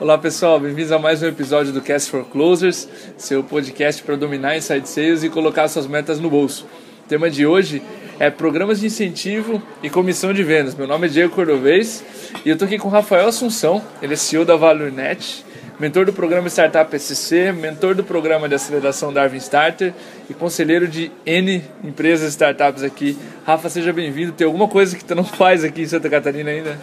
Olá 0.00 0.16
pessoal, 0.16 0.58
bem-vindos 0.58 0.90
a 0.92 0.98
mais 0.98 1.22
um 1.22 1.26
episódio 1.26 1.74
do 1.74 1.82
Cast 1.82 2.10
for 2.10 2.24
Closers, 2.24 2.88
seu 3.18 3.44
podcast 3.44 4.02
para 4.02 4.16
dominar 4.16 4.56
inside 4.56 4.88
sales 4.88 5.22
e 5.22 5.28
colocar 5.28 5.68
suas 5.68 5.86
metas 5.86 6.18
no 6.18 6.30
bolso. 6.30 6.66
O 7.04 7.06
tema 7.06 7.28
de 7.28 7.44
hoje 7.44 7.82
é 8.18 8.30
programas 8.30 8.80
de 8.80 8.86
incentivo 8.86 9.62
e 9.82 9.90
comissão 9.90 10.32
de 10.32 10.42
vendas. 10.42 10.74
Meu 10.74 10.86
nome 10.86 11.06
é 11.06 11.10
Diego 11.10 11.34
Cordovez 11.34 12.02
e 12.46 12.48
eu 12.48 12.54
estou 12.54 12.64
aqui 12.64 12.78
com 12.78 12.88
o 12.88 12.90
Rafael 12.90 13.28
Assunção, 13.28 13.82
ele 14.00 14.14
é 14.14 14.16
CEO 14.16 14.42
da 14.42 14.56
ValueNet, 14.56 15.44
mentor 15.78 16.06
do 16.06 16.14
programa 16.14 16.48
Startup 16.48 16.98
SC, 16.98 17.52
mentor 17.52 17.94
do 17.94 18.02
programa 18.02 18.48
de 18.48 18.54
aceleração 18.54 19.12
Darwin 19.12 19.36
Starter 19.36 19.92
e 20.30 20.32
conselheiro 20.32 20.88
de 20.88 21.12
N 21.26 21.62
empresas 21.84 22.26
e 22.26 22.30
startups 22.30 22.82
aqui. 22.82 23.18
Rafa, 23.44 23.68
seja 23.68 23.92
bem-vindo. 23.92 24.32
Tem 24.32 24.46
alguma 24.46 24.66
coisa 24.66 24.96
que 24.96 25.04
tu 25.04 25.14
não 25.14 25.24
faz 25.24 25.62
aqui 25.62 25.82
em 25.82 25.86
Santa 25.86 26.08
Catarina 26.08 26.48
ainda? 26.48 26.78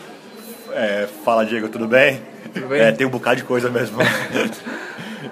É, 0.72 1.08
fala 1.26 1.44
Diego, 1.44 1.68
tudo 1.68 1.88
bem? 1.88 2.37
É, 2.72 2.92
tem 2.92 3.06
um 3.06 3.10
bocado 3.10 3.38
de 3.38 3.44
coisa 3.44 3.70
mesmo. 3.70 3.98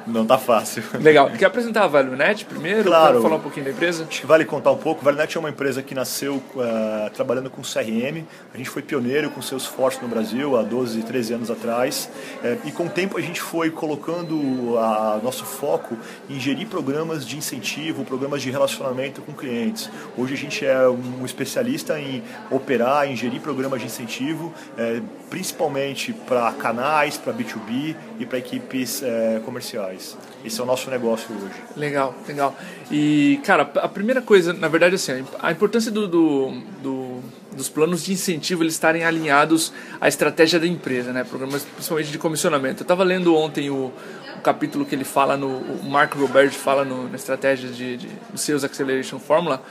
Não 0.08 0.26
tá 0.26 0.38
fácil. 0.38 0.84
Legal. 1.02 1.32
Quer 1.32 1.46
apresentar 1.46 1.84
a 1.84 1.88
ValueNet 1.88 2.46
primeiro? 2.46 2.84
Claro. 2.84 3.22
Falar 3.22 3.38
um 3.38 3.42
pouquinho 3.42 3.66
da 3.66 3.72
empresa? 3.72 4.06
Acho 4.08 4.22
que 4.22 4.28
vale 4.28 4.46
contar 4.46 4.72
um 4.72 4.78
pouco. 4.78 5.04
ValeNet 5.04 5.36
é 5.36 5.40
uma 5.40 5.50
empresa 5.50 5.82
que 5.82 5.96
nasceu 5.96 6.36
uh, 6.36 7.10
trabalhando 7.14 7.50
com 7.50 7.62
CRM. 7.62 8.24
A 8.54 8.58
gente 8.58 8.70
foi 8.70 8.82
pioneiro 8.82 9.32
com 9.32 9.42
seus 9.42 9.66
fortes 9.66 10.00
no 10.02 10.08
Brasil 10.08 10.56
há 10.58 10.62
12, 10.62 11.02
13 11.02 11.34
anos 11.34 11.52
atrás. 11.52 12.10
Uh, 12.44 12.68
e 12.68 12.72
com 12.72 12.86
o 12.86 12.90
tempo 12.90 13.18
a 13.18 13.22
gente 13.22 13.42
foi 13.42 13.72
colocando 13.72 14.78
a, 14.78 15.20
nosso 15.24 15.44
foco 15.44 15.98
em 16.30 16.40
gerir 16.40 16.68
programas 16.68 17.26
de 17.26 17.38
incentivo, 17.38 18.06
programas 18.06 18.42
de 18.42 18.52
relacionamento 18.52 19.22
com 19.22 19.34
clientes. 19.34 19.90
Hoje 20.16 20.36
a 20.36 20.38
gente 20.38 20.66
é 20.66 20.88
um 20.88 21.26
especialista 21.26 22.00
em 22.00 22.24
operar, 22.52 23.10
em 23.10 23.16
gerir 23.16 23.42
programas 23.42 23.82
de 23.82 23.88
incentivo, 23.88 24.54
uh, 24.78 25.04
principalmente 25.32 26.14
para 26.14 26.52
canais, 26.54 27.18
para 27.18 27.34
B2B 27.34 27.96
e 28.20 28.26
para 28.26 28.38
equipes 28.38 29.04
comerciais. 29.44 29.95
Esse 30.44 30.60
é 30.60 30.64
o 30.64 30.66
nosso 30.66 30.90
negócio 30.92 31.28
hoje. 31.36 31.56
Legal, 31.76 32.14
legal. 32.28 32.56
E, 32.92 33.40
cara, 33.44 33.64
a 33.64 33.88
primeira 33.88 34.22
coisa, 34.22 34.54
na 34.54 34.68
verdade, 34.68 34.96
assim, 34.96 35.26
a 35.40 35.52
importância 35.52 35.92
do, 35.92 36.08
do, 36.08 36.52
do, 36.84 37.20
dos 37.56 37.70
planos 37.70 38.04
de 38.04 38.14
incentivo 38.14 38.64
eles 38.64 38.74
estarem 38.74 39.04
alinhados 39.04 39.74
à 40.00 40.08
estratégia 40.08 40.60
da 40.60 40.68
empresa, 40.68 41.12
né? 41.12 41.24
Programas 41.24 41.64
principalmente 41.64 42.12
de 42.12 42.18
comissionamento. 42.18 42.82
Eu 42.82 42.86
estava 42.86 43.04
lendo 43.04 43.36
ontem 43.36 43.70
o, 43.70 43.92
o, 44.38 44.42
capítulo 44.44 44.86
que 44.86 44.94
ele 44.94 45.04
fala 45.04 45.36
no. 45.36 45.48
O 45.48 45.90
Marco 45.90 46.20
Robert 46.20 46.52
fala 46.52 46.86
no, 46.86 47.10
na 47.10 47.16
estratégia 47.16 47.70
de, 47.70 47.98
de, 47.98 48.10
Sales 48.36 48.64
Acceleration 48.64 49.20
Formula 49.20 49.64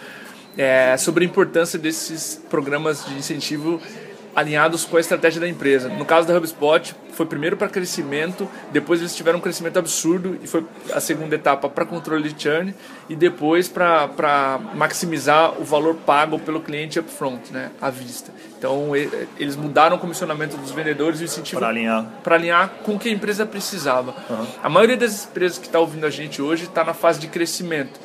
é, 0.56 0.96
sobre 0.96 1.24
a 1.24 1.28
importância 1.28 1.78
desses 1.78 2.40
programas 2.48 3.04
de 3.04 3.14
incentivo 3.14 3.80
alinhados 4.34 4.84
com 4.84 4.96
a 4.96 5.00
estratégia 5.00 5.40
da 5.40 5.48
empresa. 5.48 5.88
No 5.88 6.04
caso 6.04 6.26
da 6.26 6.36
HubSpot, 6.36 6.94
foi 7.12 7.26
primeiro 7.26 7.56
para 7.56 7.68
crescimento, 7.68 8.48
depois 8.72 9.00
eles 9.00 9.14
tiveram 9.14 9.38
um 9.38 9.40
crescimento 9.40 9.78
absurdo 9.78 10.36
e 10.42 10.46
foi 10.46 10.64
a 10.92 11.00
segunda 11.00 11.34
etapa 11.34 11.68
para 11.68 11.84
controle 11.84 12.32
de 12.32 12.42
churn 12.42 12.74
e 13.08 13.14
depois 13.14 13.68
para 13.68 14.60
maximizar 14.74 15.60
o 15.60 15.64
valor 15.64 15.94
pago 15.94 16.38
pelo 16.38 16.60
cliente 16.60 16.98
upfront, 16.98 17.52
né, 17.52 17.70
à 17.80 17.90
vista. 17.90 18.32
Então 18.58 18.96
eles 18.96 19.56
mudaram 19.56 19.96
o 19.96 19.98
comissionamento 19.98 20.56
dos 20.56 20.72
vendedores 20.72 21.20
e 21.20 21.24
o 21.24 21.26
incentivo 21.26 21.60
para 21.60 21.68
alinhar. 21.68 22.06
alinhar 22.24 22.68
com 22.82 22.96
o 22.96 22.98
que 22.98 23.08
a 23.08 23.12
empresa 23.12 23.46
precisava. 23.46 24.14
Uhum. 24.28 24.46
A 24.62 24.68
maioria 24.68 24.96
das 24.96 25.26
empresas 25.26 25.58
que 25.58 25.66
está 25.66 25.78
ouvindo 25.78 26.06
a 26.06 26.10
gente 26.10 26.42
hoje 26.42 26.64
está 26.64 26.82
na 26.82 26.94
fase 26.94 27.20
de 27.20 27.28
crescimento. 27.28 28.00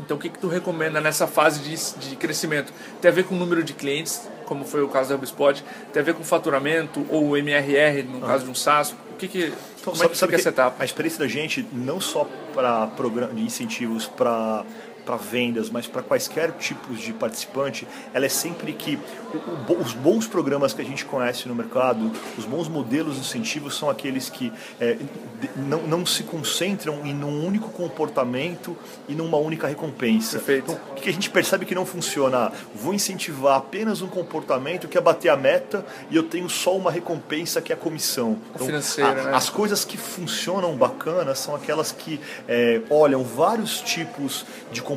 Então, 0.00 0.16
o 0.16 0.20
que, 0.20 0.28
que 0.28 0.38
tu 0.38 0.48
recomenda 0.48 1.00
nessa 1.00 1.26
fase 1.26 1.60
de, 1.60 2.08
de 2.08 2.16
crescimento? 2.16 2.72
Tem 3.00 3.10
a 3.10 3.14
ver 3.14 3.24
com 3.24 3.34
o 3.34 3.38
número 3.38 3.62
de 3.62 3.72
clientes, 3.72 4.28
como 4.46 4.64
foi 4.64 4.82
o 4.82 4.88
caso 4.88 5.10
da 5.10 5.14
HubSpot, 5.14 5.62
tem 5.92 6.00
a 6.00 6.04
ver 6.04 6.14
com 6.14 6.24
faturamento 6.24 7.06
ou 7.08 7.30
o 7.30 7.36
MRR, 7.36 8.02
no 8.02 8.24
ah. 8.24 8.28
caso 8.28 8.44
de 8.44 8.50
um 8.50 8.54
SaaS? 8.54 8.92
O 8.92 9.14
que 9.18 9.28
que, 9.28 9.38
então, 9.82 9.92
como 9.92 9.96
sabe, 9.96 10.06
é 10.06 10.08
que 10.10 10.18
sabe 10.18 10.34
essa 10.34 10.48
etapa? 10.48 10.82
A 10.82 10.84
experiência 10.84 11.20
da 11.20 11.28
gente, 11.28 11.66
não 11.72 12.00
só 12.00 12.28
para 12.54 12.86
programa 12.88 13.34
de 13.34 13.42
incentivos 13.42 14.06
para 14.06 14.64
para 15.04 15.16
vendas, 15.16 15.70
mas 15.70 15.86
para 15.86 16.02
quaisquer 16.02 16.52
tipos 16.52 17.00
de 17.00 17.12
participante, 17.12 17.86
ela 18.14 18.26
é 18.26 18.28
sempre 18.28 18.72
que 18.72 18.98
o, 19.34 19.72
o, 19.72 19.80
os 19.80 19.92
bons 19.92 20.26
programas 20.26 20.72
que 20.72 20.80
a 20.80 20.84
gente 20.84 21.04
conhece 21.04 21.48
no 21.48 21.54
mercado, 21.54 22.10
os 22.38 22.44
bons 22.44 22.68
modelos 22.68 23.14
de 23.14 23.20
incentivos 23.20 23.76
são 23.76 23.90
aqueles 23.90 24.28
que 24.28 24.52
é, 24.80 24.96
não, 25.56 25.82
não 25.82 26.06
se 26.06 26.22
concentram 26.22 27.04
em 27.04 27.14
um 27.22 27.46
único 27.46 27.70
comportamento 27.70 28.76
e 29.08 29.14
numa 29.14 29.38
única 29.38 29.66
recompensa. 29.66 30.38
Perfeito. 30.38 30.72
Então, 30.72 30.80
o 30.92 30.94
que 30.94 31.08
a 31.08 31.12
gente 31.12 31.30
percebe 31.30 31.64
que 31.64 31.74
não 31.74 31.86
funciona? 31.86 32.52
Vou 32.74 32.94
incentivar 32.94 33.56
apenas 33.56 34.02
um 34.02 34.08
comportamento 34.08 34.88
que 34.88 34.96
é 34.96 35.00
bater 35.00 35.28
a 35.28 35.36
meta 35.36 35.84
e 36.10 36.16
eu 36.16 36.22
tenho 36.22 36.48
só 36.48 36.76
uma 36.76 36.90
recompensa 36.90 37.60
que 37.60 37.72
é 37.72 37.74
a 37.74 37.78
comissão. 37.78 38.38
Então, 38.54 38.66
financeira, 38.66 39.20
a, 39.20 39.24
né? 39.24 39.34
As 39.34 39.48
coisas 39.48 39.84
que 39.84 39.96
funcionam 39.96 40.76
bacanas 40.76 41.38
são 41.38 41.54
aquelas 41.54 41.92
que 41.92 42.20
é, 42.48 42.80
olham 42.90 43.22
vários 43.24 43.80
tipos 43.80 44.44
de 44.70 44.80
comportamento. 44.80 44.91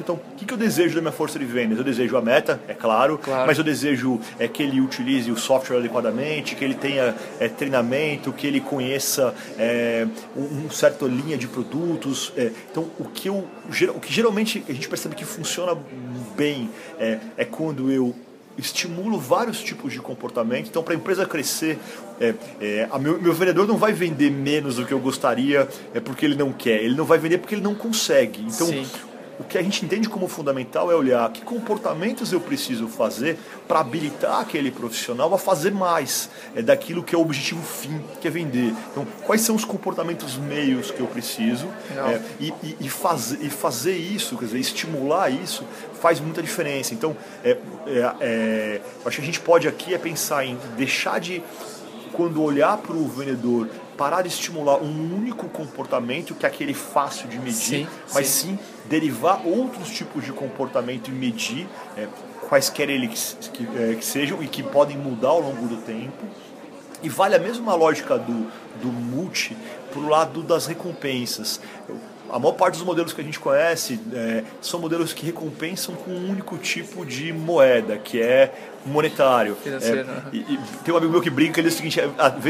Então, 0.00 0.16
o 0.16 0.36
que, 0.36 0.44
que 0.44 0.52
eu 0.52 0.58
desejo 0.58 0.94
da 0.94 1.00
minha 1.00 1.12
força 1.12 1.38
de 1.38 1.44
vendas? 1.44 1.78
Eu 1.78 1.84
desejo 1.84 2.16
a 2.16 2.22
meta, 2.22 2.60
é 2.68 2.74
claro, 2.74 3.18
claro. 3.18 3.46
mas 3.46 3.58
eu 3.58 3.64
desejo 3.64 4.20
é, 4.38 4.48
que 4.48 4.62
ele 4.62 4.80
utilize 4.80 5.30
o 5.30 5.36
software 5.36 5.78
adequadamente, 5.78 6.54
que 6.54 6.64
ele 6.64 6.74
tenha 6.74 7.14
é, 7.38 7.48
treinamento, 7.48 8.32
que 8.32 8.46
ele 8.46 8.60
conheça 8.60 9.34
é, 9.58 10.06
um, 10.36 10.66
um 10.66 10.70
certa 10.70 11.06
linha 11.06 11.36
de 11.36 11.46
produtos. 11.46 12.32
É, 12.36 12.50
então, 12.70 12.90
o 12.98 13.04
que, 13.04 13.28
eu, 13.28 13.46
o 13.94 14.00
que 14.00 14.12
geralmente 14.12 14.64
a 14.68 14.72
gente 14.72 14.88
percebe 14.88 15.14
que 15.14 15.24
funciona 15.24 15.76
bem 16.36 16.70
é, 16.98 17.18
é 17.36 17.44
quando 17.44 17.90
eu 17.90 18.14
estimulo 18.56 19.18
vários 19.18 19.62
tipos 19.62 19.92
de 19.92 20.00
comportamento. 20.00 20.68
Então, 20.68 20.82
para 20.82 20.94
a 20.94 20.96
empresa 20.96 21.26
crescer, 21.26 21.78
é, 22.20 22.34
é, 22.60 22.88
a 22.90 22.98
meu, 22.98 23.20
meu, 23.20 23.32
vendedor 23.32 23.66
não 23.66 23.76
vai 23.76 23.92
vender 23.92 24.30
menos 24.30 24.76
do 24.76 24.86
que 24.86 24.92
eu 24.92 25.00
gostaria 25.00 25.68
é 25.94 26.00
porque 26.00 26.24
ele 26.24 26.36
não 26.36 26.52
quer. 26.52 26.82
Ele 26.82 26.94
não 26.94 27.04
vai 27.04 27.18
vender 27.18 27.38
porque 27.38 27.54
ele 27.54 27.62
não 27.62 27.74
consegue. 27.74 28.42
Então, 28.42 28.66
Sim 28.66 28.86
o 29.42 29.44
que 29.44 29.58
a 29.58 29.62
gente 29.62 29.84
entende 29.84 30.08
como 30.08 30.28
fundamental 30.28 30.90
é 30.90 30.94
olhar 30.94 31.30
que 31.32 31.42
comportamentos 31.42 32.32
eu 32.32 32.40
preciso 32.40 32.86
fazer 32.86 33.36
para 33.66 33.80
habilitar 33.80 34.40
aquele 34.40 34.70
profissional 34.70 35.34
a 35.34 35.38
fazer 35.38 35.72
mais 35.72 36.30
é 36.54 36.62
daquilo 36.62 37.02
que 37.02 37.12
é 37.14 37.18
o 37.18 37.20
objetivo 37.20 37.60
fim, 37.60 38.00
que 38.20 38.28
é 38.28 38.30
vender. 38.30 38.72
Então, 38.92 39.04
quais 39.26 39.40
são 39.40 39.56
os 39.56 39.64
comportamentos 39.64 40.36
meios 40.36 40.92
que 40.92 41.00
eu 41.00 41.08
preciso 41.08 41.66
é, 41.90 42.20
e, 42.38 42.54
e, 42.62 42.76
e, 42.82 42.88
fazer, 42.88 43.38
e 43.42 43.50
fazer 43.50 43.96
isso, 43.96 44.38
quer 44.38 44.44
dizer, 44.46 44.60
estimular 44.60 45.28
isso 45.28 45.64
faz 46.00 46.20
muita 46.20 46.40
diferença. 46.40 46.94
Então, 46.94 47.16
é, 47.44 47.56
é, 47.86 48.14
é 48.20 48.80
acho 49.04 49.16
que 49.16 49.22
a 49.22 49.26
gente 49.26 49.40
pode 49.40 49.66
aqui 49.66 49.92
é 49.92 49.98
pensar 49.98 50.46
em 50.46 50.56
deixar 50.76 51.18
de 51.18 51.42
quando 52.12 52.42
olhar 52.42 52.76
para 52.78 52.94
o 52.94 53.08
vendedor 53.08 53.68
parar 54.02 54.22
de 54.22 54.28
estimular 54.28 54.82
um 54.82 55.14
único 55.14 55.48
comportamento, 55.48 56.34
que 56.34 56.44
é 56.44 56.48
aquele 56.48 56.74
fácil 56.74 57.28
de 57.28 57.38
medir, 57.38 57.54
sim, 57.54 57.88
mas 58.12 58.26
sim. 58.26 58.48
sim. 58.48 58.58
derivar 58.86 59.46
outros 59.46 59.90
tipos 59.90 60.24
de 60.24 60.32
comportamento 60.32 61.06
e 61.06 61.12
medir, 61.12 61.68
é, 61.96 62.08
quaisquer 62.48 62.90
eles 62.90 63.38
que, 63.52 63.62
é, 63.62 63.94
que, 63.94 64.04
sejam 64.04 64.42
e 64.42 64.48
que 64.48 64.60
podem 64.60 64.98
mudar 64.98 65.28
ao 65.28 65.40
longo 65.40 65.68
do 65.68 65.76
tempo. 65.82 66.26
E 67.00 67.08
vale 67.08 67.36
a 67.36 67.38
mesma 67.38 67.76
lógica 67.76 68.18
do, 68.18 68.50
do 68.80 68.88
multi 68.88 69.56
para 69.92 70.00
o 70.00 70.08
lado 70.08 70.42
das 70.42 70.66
recompensas. 70.66 71.60
A 72.32 72.38
maior 72.38 72.52
parte 72.52 72.76
dos 72.76 72.84
modelos 72.84 73.12
que 73.12 73.20
a 73.20 73.24
gente 73.24 73.38
conhece 73.38 74.00
é, 74.14 74.42
são 74.60 74.80
modelos 74.80 75.12
que 75.12 75.26
recompensam 75.26 75.94
com 75.94 76.10
um 76.12 76.30
único 76.30 76.56
tipo 76.56 77.04
de 77.04 77.30
moeda, 77.30 77.98
que 77.98 78.22
é 78.22 78.52
monetário. 78.86 79.56
É, 79.66 80.04
e, 80.32 80.38
e, 80.38 80.58
tem 80.82 80.94
um 80.94 80.96
amigo 80.96 81.12
meu 81.12 81.20
que 81.20 81.28
brinca, 81.28 81.60
ele 81.60 81.68
diz 81.68 81.74
o 81.74 81.76
seguinte, 81.76 82.00
é, 82.00 82.08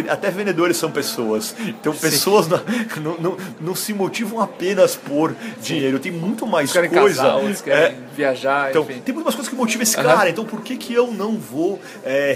até 0.09 0.31
vendedores 0.31 0.77
são 0.77 0.91
pessoas. 0.91 1.55
Então 1.59 1.93
pessoas 1.95 2.47
não, 2.47 2.61
não, 2.97 3.17
não, 3.19 3.37
não, 3.61 3.75
se 3.75 3.93
motivam 3.93 4.41
apenas 4.41 4.95
por 4.95 5.35
dinheiro, 5.61 5.99
tem 5.99 6.13
muito 6.13 6.47
mais 6.47 6.75
eles 6.75 6.91
coisa. 6.91 7.23
Casar, 7.23 7.45
eles 7.45 7.61
querem 7.61 7.97
é, 7.97 7.97
viajar, 8.15 8.71
então, 8.71 8.83
enfim. 8.83 9.01
Tem 9.01 9.13
muito 9.13 9.25
mais 9.25 9.35
coisas 9.35 9.51
que 9.51 9.57
motivam 9.57 9.83
esse 9.83 9.97
cara, 9.97 10.31
então 10.31 10.45
por 10.45 10.63
que, 10.63 10.77
que 10.77 10.95
eu 10.95 11.13
não 11.13 11.37
vou... 11.37 11.81
É, 12.05 12.33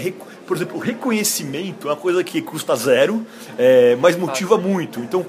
por 0.47 0.55
exemplo, 0.55 0.77
o 0.77 0.79
reconhecimento 0.79 1.87
é 1.87 1.91
uma 1.91 1.97
coisa 1.97 2.23
que 2.23 2.41
custa 2.41 2.73
zero, 2.75 3.25
é, 3.57 3.97
mas 3.97 4.15
motiva 4.15 4.57
muito. 4.57 5.01
Então, 5.01 5.25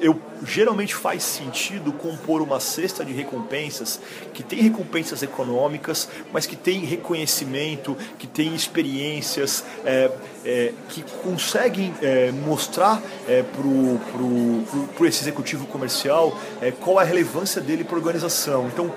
eu 0.00 0.20
geralmente 0.44 0.92
faz 0.94 1.22
sentido 1.22 1.92
compor 1.92 2.42
uma 2.42 2.58
cesta 2.58 3.04
de 3.04 3.12
recompensas 3.12 4.00
que 4.34 4.42
tem 4.42 4.60
recompensas 4.60 5.22
econômicas, 5.22 6.08
mas 6.32 6.46
que 6.46 6.56
tem 6.56 6.80
reconhecimento, 6.80 7.96
que 8.18 8.26
tem 8.26 8.54
experiências, 8.54 9.64
é, 9.84 10.10
é, 10.46 10.72
que 10.88 11.02
conseguem 11.22 11.92
é, 12.00 12.30
mostrar 12.30 13.02
é, 13.28 13.42
para 13.42 13.66
o 13.66 15.06
esse 15.06 15.22
executivo 15.22 15.66
comercial 15.66 16.36
é, 16.60 16.70
qual 16.70 17.00
é 17.00 17.04
a 17.04 17.06
relevância 17.06 17.60
dele 17.60 17.84
para 17.84 17.96
a 17.96 17.98
organização. 17.98 18.66
Então, 18.66 18.92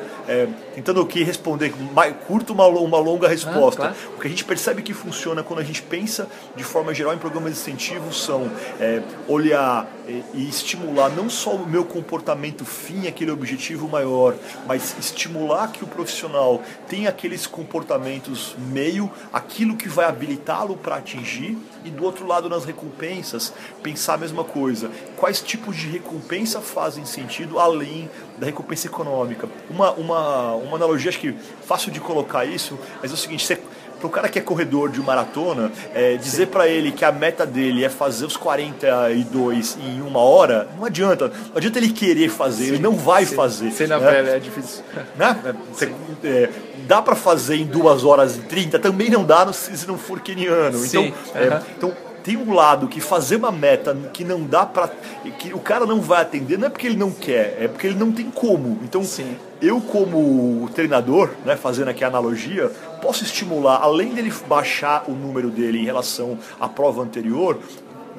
tentando 0.75 1.01
aqui 1.01 1.23
responder 1.23 1.73
mais, 1.93 2.15
curto 2.27 2.53
uma, 2.53 2.67
uma 2.67 2.99
longa 2.99 3.27
resposta, 3.27 3.87
ah, 3.87 3.93
claro. 3.93 4.15
o 4.15 4.19
que 4.19 4.27
a 4.27 4.29
gente 4.29 4.45
percebe 4.45 4.81
que 4.81 4.93
funciona 4.93 5.43
quando 5.43 5.59
a 5.59 5.63
gente 5.63 5.81
pensa 5.81 6.27
de 6.55 6.63
forma 6.63 6.93
geral 6.93 7.13
em 7.13 7.17
programas 7.17 7.53
de 7.53 7.59
incentivo, 7.59 8.13
são 8.13 8.49
é, 8.79 9.01
olhar 9.27 9.87
e, 10.33 10.49
estimular 10.49 11.09
não 11.09 11.29
só 11.29 11.55
o 11.55 11.67
meu 11.67 11.85
comportamento 11.85 12.65
fim, 12.65 13.07
aquele 13.07 13.31
objetivo 13.31 13.87
maior, 13.87 14.35
mas 14.67 14.95
estimular 14.99 15.71
que 15.71 15.83
o 15.83 15.87
profissional 15.87 16.61
tenha 16.87 17.09
aqueles 17.09 17.45
comportamentos 17.45 18.55
meio, 18.57 19.11
aquilo 19.31 19.75
que 19.75 19.87
vai 19.87 20.05
habilitá-lo 20.05 20.75
para 20.75 20.95
atingir, 20.95 21.57
e 21.85 21.89
do 21.89 22.03
outro 22.03 22.25
lado, 22.25 22.49
nas 22.49 22.65
recompensas, 22.65 23.53
pensar 23.81 24.15
a 24.15 24.17
mesma 24.17 24.43
coisa. 24.43 24.89
Quais 25.15 25.41
tipos 25.41 25.75
de 25.77 25.87
recompensa 25.87 26.59
fazem 26.59 27.05
sentido 27.05 27.59
além 27.59 28.09
da 28.37 28.45
recompensa 28.45 28.87
econômica? 28.87 29.47
Uma, 29.69 29.91
uma, 29.91 30.53
uma 30.55 30.75
analogia, 30.75 31.09
acho 31.09 31.19
que 31.19 31.33
fácil 31.65 31.91
de 31.91 31.99
colocar 31.99 32.45
isso, 32.45 32.77
mas 33.01 33.11
é 33.11 33.13
o 33.13 33.17
seguinte: 33.17 33.45
você 33.45 33.59
para 33.99 34.07
o 34.07 34.09
cara 34.09 34.29
que 34.29 34.39
é 34.39 34.41
corredor 34.41 34.89
de 34.89 34.99
maratona, 35.01 35.71
é, 35.93 36.15
dizer 36.15 36.47
para 36.47 36.67
ele 36.67 36.91
que 36.91 37.03
a 37.03 37.11
meta 37.11 37.45
dele 37.45 37.83
é 37.83 37.89
fazer 37.89 38.25
os 38.25 38.37
42 38.37 39.77
em 39.81 40.01
uma 40.01 40.19
hora, 40.19 40.67
não 40.77 40.85
adianta. 40.85 41.27
Não 41.27 41.57
adianta 41.57 41.77
ele 41.77 41.89
querer 41.89 42.29
fazer, 42.29 42.65
sim, 42.65 42.69
ele 42.69 42.79
não 42.79 42.93
vai 42.93 43.25
sim, 43.25 43.35
fazer. 43.35 43.71
Sem 43.71 43.87
na 43.87 43.99
né? 43.99 44.11
pele 44.11 44.29
é 44.29 44.39
difícil. 44.39 44.83
Né? 45.15 45.55
Você, 45.71 45.91
é, 46.23 46.49
dá 46.87 47.01
para 47.01 47.15
fazer 47.15 47.55
em 47.55 47.65
2 47.65 48.03
horas 48.05 48.37
e 48.37 48.39
30? 48.41 48.79
Também 48.79 49.09
não 49.09 49.23
dá 49.23 49.51
se 49.51 49.87
não 49.87 49.97
for 49.97 50.19
keniano. 50.21 50.83
Então, 50.85 51.03
uh 51.03 51.07
-huh. 51.07 51.35
é, 51.35 51.61
então 51.77 51.93
tem 52.23 52.37
um 52.37 52.53
lado 52.53 52.87
que 52.87 52.99
fazer 52.99 53.37
uma 53.37 53.51
meta 53.51 53.95
que 54.13 54.23
não 54.23 54.43
dá 54.43 54.65
para 54.65 54.89
que 55.37 55.53
o 55.53 55.59
cara 55.59 55.85
não 55.85 56.01
vai 56.01 56.21
atender 56.21 56.57
não 56.57 56.67
é 56.67 56.69
porque 56.69 56.87
ele 56.87 56.97
não 56.97 57.11
quer 57.11 57.57
é 57.59 57.67
porque 57.67 57.87
ele 57.87 57.97
não 57.97 58.11
tem 58.11 58.29
como 58.29 58.77
então 58.83 59.03
Sim. 59.03 59.35
Eu 59.61 59.81
como 59.81 60.69
treinador 60.73 61.31
né 61.45 61.55
fazendo 61.55 61.89
aqui 61.89 62.03
a 62.03 62.07
analogia 62.07 62.71
posso 63.01 63.23
estimular 63.23 63.77
além 63.81 64.13
dele 64.13 64.33
baixar 64.47 65.05
o 65.07 65.11
número 65.11 65.49
dele 65.49 65.79
em 65.79 65.85
relação 65.85 66.37
à 66.59 66.67
prova 66.67 67.01
anterior 67.01 67.59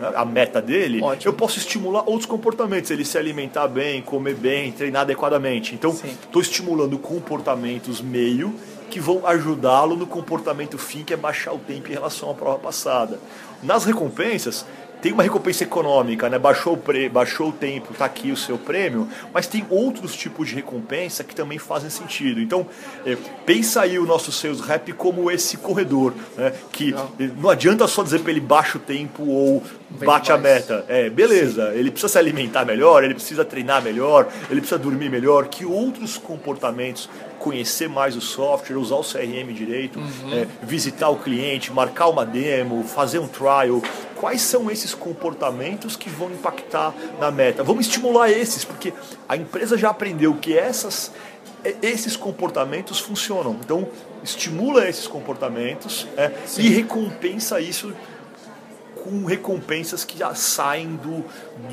né, 0.01 0.13
a 0.15 0.25
meta 0.25 0.63
dele, 0.63 1.03
Ótimo. 1.03 1.29
eu 1.29 1.37
posso 1.37 1.59
estimular 1.59 2.03
outros 2.07 2.25
comportamentos, 2.25 2.91
ele 2.91 3.05
se 3.05 3.19
alimentar 3.19 3.69
bem, 3.69 4.01
comer 4.01 4.35
bem, 4.35 4.73
treinar 4.73 5.03
adequadamente. 5.03 5.75
Então, 5.75 5.91
estou 5.91 6.41
estimulando 6.41 6.99
comportamentos 6.99 8.01
meio 8.01 8.55
que 8.91 8.99
vão 8.99 9.27
ajudá-lo 9.27 9.97
no 9.97 10.07
comportamento 10.07 10.77
fim, 10.77 11.05
que 11.05 11.15
é 11.15 11.17
baixar 11.17 11.53
o 11.53 11.59
tempo 11.59 11.89
em 11.89 11.93
relação 11.93 12.31
à 12.31 12.35
prova 12.35 12.59
passada. 12.59 13.21
Nas 13.63 13.85
recompensas, 13.85 14.67
tem 15.00 15.12
uma 15.12 15.23
recompensa 15.23 15.64
econômica, 15.64 16.29
né? 16.29 16.38
baixou, 16.38 16.75
o 16.75 16.76
pre... 16.76 17.08
baixou 17.08 17.49
o 17.49 17.52
tempo, 17.52 17.93
está 17.93 18.05
aqui 18.05 18.31
o 18.31 18.37
seu 18.37 18.58
prêmio, 18.58 19.08
mas 19.32 19.47
tem 19.47 19.64
outros 19.70 20.14
tipos 20.14 20.49
de 20.49 20.55
recompensa 20.55 21.25
que 21.25 21.35
também 21.35 21.58
fazem 21.58 21.91
sentido. 21.91 22.41
Então, 22.41 22.67
é, 23.05 23.17
pensa 23.44 23.82
aí 23.82 23.99
o 23.99 24.06
nosso 24.06 24.31
sales 24.32 24.61
rep 24.61 24.93
como 24.93 25.31
esse 25.31 25.56
corredor, 25.56 26.14
né? 26.37 26.52
que 26.73 26.93
não. 26.93 27.11
não 27.43 27.50
adianta 27.50 27.87
só 27.87 28.02
dizer 28.02 28.20
para 28.20 28.31
ele 28.31 28.41
baixa 28.41 28.79
o 28.79 28.81
tempo 28.81 29.25
ou 29.26 29.62
bate 29.91 30.32
a 30.32 30.38
meta. 30.38 30.85
É, 30.88 31.11
beleza, 31.11 31.70
Sim. 31.73 31.79
ele 31.79 31.91
precisa 31.91 32.12
se 32.12 32.19
alimentar 32.19 32.64
melhor, 32.64 33.02
ele 33.02 33.14
precisa 33.14 33.44
treinar 33.44 33.82
melhor, 33.82 34.29
ele 34.50 34.61
precisa 34.61 34.79
dormir 34.79 35.11
melhor, 35.11 35.49
que 35.49 35.64
outros 35.64 36.17
comportamentos 36.17 37.08
conhecer 37.38 37.88
mais 37.88 38.14
o 38.14 38.20
software, 38.20 38.76
usar 38.76 38.97
o 38.97 39.02
CRM 39.02 39.52
direito, 39.52 39.99
uhum. 39.99 40.35
é, 40.35 40.47
visitar 40.62 41.08
o 41.08 41.17
cliente, 41.17 41.73
marcar 41.73 42.08
uma 42.08 42.25
demo, 42.25 42.85
fazer 42.85 43.19
um 43.19 43.26
trial. 43.26 43.82
Quais 44.21 44.43
são 44.43 44.71
esses 44.71 44.95
comportamentos 44.95 45.97
que 45.97 46.11
vão 46.11 46.31
impactar 46.31 46.95
na 47.19 47.31
meta? 47.31 47.65
Vamos 47.65 47.87
estimular 47.87 48.31
esses, 48.31 48.67
porque 48.67 48.93
a 49.27 49.35
empresa 49.35 49.79
já 49.79 49.89
aprendeu 49.89 50.35
que 50.35 50.55
essas, 50.55 51.11
esses 51.81 52.17
comportamentos 52.19 53.01
funcionam. 53.01 53.57
Então, 53.65 53.89
estimula 54.23 54.87
esses 54.87 55.07
comportamentos 55.07 56.07
é, 56.19 56.33
e 56.59 56.69
recompensa 56.69 57.63
isso 57.63 57.95
com 58.95 59.25
recompensas 59.25 60.05
que 60.05 60.19
já 60.19 60.35
saem 60.35 60.97
do, 60.97 61.25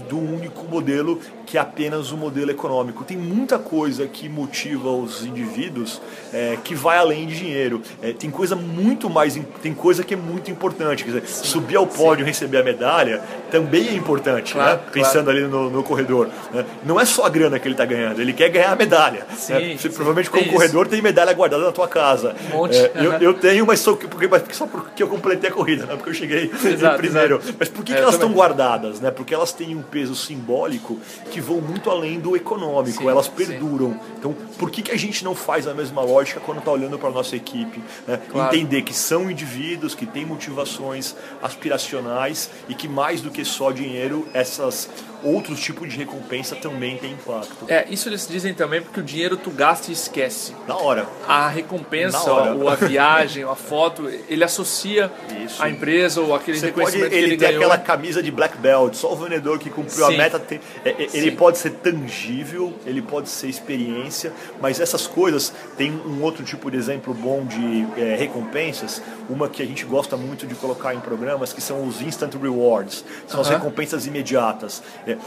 do 0.07 0.17
único 0.17 0.63
modelo 0.65 1.19
que 1.47 1.57
é 1.57 1.61
apenas 1.61 2.11
o 2.11 2.17
modelo 2.17 2.51
econômico. 2.51 3.05
Tem 3.05 3.15
muita 3.15 3.57
coisa 3.57 4.05
que 4.05 4.27
motiva 4.27 4.89
os 4.89 5.25
indivíduos 5.25 6.01
é, 6.33 6.57
que 6.61 6.75
vai 6.75 6.97
além 6.97 7.25
de 7.25 7.37
dinheiro. 7.37 7.81
É, 8.01 8.11
tem 8.11 8.29
coisa 8.29 8.53
muito 8.53 9.09
mais, 9.09 9.39
tem 9.61 9.73
coisa 9.73 10.03
que 10.03 10.13
é 10.13 10.17
muito 10.17 10.51
importante. 10.51 11.05
Quer 11.05 11.11
dizer, 11.11 11.27
sim, 11.27 11.45
subir 11.45 11.77
ao 11.77 11.87
pódio 11.87 12.23
e 12.23 12.25
receber 12.25 12.57
a 12.57 12.63
medalha 12.63 13.23
também 13.49 13.87
é 13.87 13.93
importante, 13.93 14.53
claro, 14.53 14.77
né? 14.77 14.83
pensando 14.91 15.29
ali 15.29 15.41
no, 15.41 15.69
no 15.69 15.83
corredor. 15.83 16.29
Né? 16.53 16.65
Não 16.85 16.99
é 16.99 17.05
só 17.05 17.25
a 17.25 17.29
grana 17.29 17.57
que 17.57 17.65
ele 17.65 17.75
está 17.75 17.85
ganhando, 17.85 18.21
ele 18.21 18.33
quer 18.33 18.49
ganhar 18.49 18.73
a 18.73 18.75
medalha. 18.75 19.25
Sim, 19.37 19.53
né? 19.53 19.77
Você 19.77 19.87
provavelmente 19.87 20.29
como 20.29 20.45
corredor 20.51 20.85
isso. 20.85 20.91
tem 20.91 21.01
medalha 21.01 21.31
guardada 21.33 21.63
na 21.63 21.71
tua 21.71 21.87
casa. 21.87 22.35
Um 22.51 22.57
monte. 22.57 22.75
É, 22.75 22.91
eu, 22.95 23.13
eu, 23.13 23.33
tenho, 23.33 23.65
mas 23.65 23.79
só 23.79 23.95
porque, 23.95 24.27
só 24.53 24.67
porque 24.67 25.01
eu 25.01 25.07
completei 25.07 25.49
a 25.49 25.53
corrida, 25.53 25.85
né? 25.85 25.95
porque 25.95 26.09
eu 26.09 26.13
cheguei 26.13 26.51
exato, 26.65 26.97
primeiro. 27.07 27.35
Exato. 27.37 27.55
Mas 27.59 27.69
por 27.69 27.83
que, 27.83 27.93
que 27.93 27.97
é, 27.97 28.01
elas 28.01 28.15
estão 28.15 28.31
guardadas? 28.31 28.99
Né? 28.99 29.11
Porque 29.11 29.33
elas 29.33 29.51
têm 29.51 29.75
um 29.75 29.81
peso 29.81 30.15
simbólico 30.15 30.99
que 31.31 31.41
vão 31.41 31.61
muito 31.61 31.89
além 31.89 32.19
do 32.19 32.35
econômico, 32.35 32.99
sim, 32.99 33.07
elas 33.07 33.27
perduram. 33.27 33.91
Sim. 33.91 33.99
Então, 34.17 34.35
por 34.57 34.69
que, 34.69 34.81
que 34.81 34.91
a 34.91 34.97
gente 34.97 35.23
não 35.23 35.35
faz 35.35 35.67
a 35.67 35.73
mesma 35.73 36.01
lógica 36.01 36.39
quando 36.39 36.59
está 36.59 36.71
olhando 36.71 36.97
para 36.97 37.09
a 37.09 37.11
nossa 37.11 37.35
equipe? 37.35 37.81
Né? 38.07 38.19
Claro. 38.29 38.55
Entender 38.55 38.81
que 38.81 38.93
são 38.93 39.29
indivíduos 39.29 39.95
que 39.95 40.05
têm 40.05 40.25
motivações 40.25 41.15
aspiracionais 41.41 42.49
e 42.67 42.75
que 42.75 42.87
mais 42.87 43.21
do 43.21 43.31
que 43.31 43.43
só 43.43 43.71
dinheiro, 43.71 44.27
essas 44.33 44.89
outros 45.23 45.59
tipos 45.59 45.89
de 45.89 45.97
recompensa 45.97 46.55
também 46.55 46.97
têm 46.97 47.13
impacto. 47.13 47.65
É, 47.67 47.85
isso 47.89 48.09
eles 48.09 48.27
dizem 48.27 48.53
também 48.53 48.81
porque 48.81 48.99
o 48.99 49.03
dinheiro 49.03 49.37
tu 49.37 49.49
gasta 49.49 49.89
e 49.89 49.93
esquece. 49.93 50.55
Na 50.67 50.77
hora. 50.77 51.07
A 51.27 51.47
recompensa, 51.47 52.31
hora. 52.31 52.53
ou 52.53 52.69
a 52.69 52.75
viagem, 52.75 53.43
ou 53.43 53.51
a 53.51 53.55
foto, 53.55 54.09
ele 54.27 54.43
associa 54.43 55.11
isso. 55.43 55.61
a 55.61 55.69
empresa 55.69 56.21
ou 56.21 56.35
aquele 56.35 56.59
Você 56.59 56.67
reconhecimento 56.67 57.09
pode, 57.09 57.15
ele 57.15 57.27
que 57.27 57.33
ele 57.33 57.37
tem 57.37 57.47
ganhou. 57.49 57.63
aquela 57.63 57.77
camisa 57.77 58.21
de 58.21 58.31
black 58.31 58.57
belt, 58.57 58.95
só 58.95 59.11
o 59.11 59.15
vendedor 59.15 59.59
que 59.59 59.69
cumpriu 59.69 60.05
Sim. 60.07 60.15
a 60.15 60.17
meta 60.17 60.39
tem, 60.39 60.59
é, 60.83 60.89
é 60.89 61.01
ele 61.13 61.31
Sim. 61.31 61.35
pode 61.35 61.57
ser 61.57 61.71
tangível, 61.71 62.73
ele 62.85 63.01
pode 63.01 63.29
ser 63.29 63.47
experiência, 63.47 64.31
mas 64.61 64.79
essas 64.79 65.07
coisas 65.07 65.53
tem 65.77 65.91
um 65.91 66.21
outro 66.21 66.43
tipo 66.43 66.69
de 66.69 66.77
exemplo 66.77 67.13
bom 67.13 67.45
de 67.45 67.87
é, 67.97 68.15
recompensas, 68.15 69.01
uma 69.29 69.49
que 69.49 69.61
a 69.61 69.65
gente 69.65 69.85
gosta 69.85 70.15
muito 70.15 70.45
de 70.45 70.55
colocar 70.55 70.93
em 70.93 70.99
programas 70.99 71.51
que 71.51 71.61
são 71.61 71.85
os 71.87 72.01
instant 72.01 72.33
rewards, 72.35 73.03
são 73.27 73.39
uh 73.39 73.43
-huh. 73.43 73.47
as 73.47 73.49
recompensas 73.49 74.05
imediatas. 74.05 74.81
É, 75.07 75.17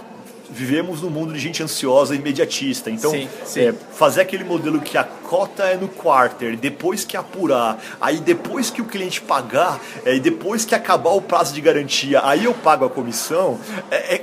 vivemos 0.51 1.01
num 1.01 1.11
mundo 1.11 1.33
de 1.33 1.39
gente 1.39 1.63
ansiosa 1.63 2.15
e 2.15 2.19
imediatista. 2.19 2.91
Então, 2.91 3.13
sim, 3.13 3.29
sim. 3.45 3.61
É, 3.61 3.73
fazer 3.73 4.23
aquele 4.23 4.45
modelo 4.45 4.81
que 4.81 4.99
a 4.99 5.05
cota 5.05 5.63
é 5.65 5.77
no 5.77 5.89
quarter, 5.89 6.57
depois 6.57 7.05
que 7.05 7.17
apurar, 7.17 7.79
aí 8.01 8.19
depois 8.19 8.69
que 8.69 8.83
o 8.83 8.85
cliente 8.85 9.21
pagar, 9.21 9.81
é, 10.05 10.17
e 10.17 10.21
depois 10.21 10.65
que 10.65 10.75
acabar 10.75 11.11
o 11.11 11.23
prazo 11.23 11.55
de 11.55 11.61
garantia, 11.61 12.21
aí 12.25 12.45
eu 12.45 12.53
pago 12.53 12.85
a 12.85 12.91
comissão, 12.91 13.61
é, 13.91 14.17
é, 14.17 14.23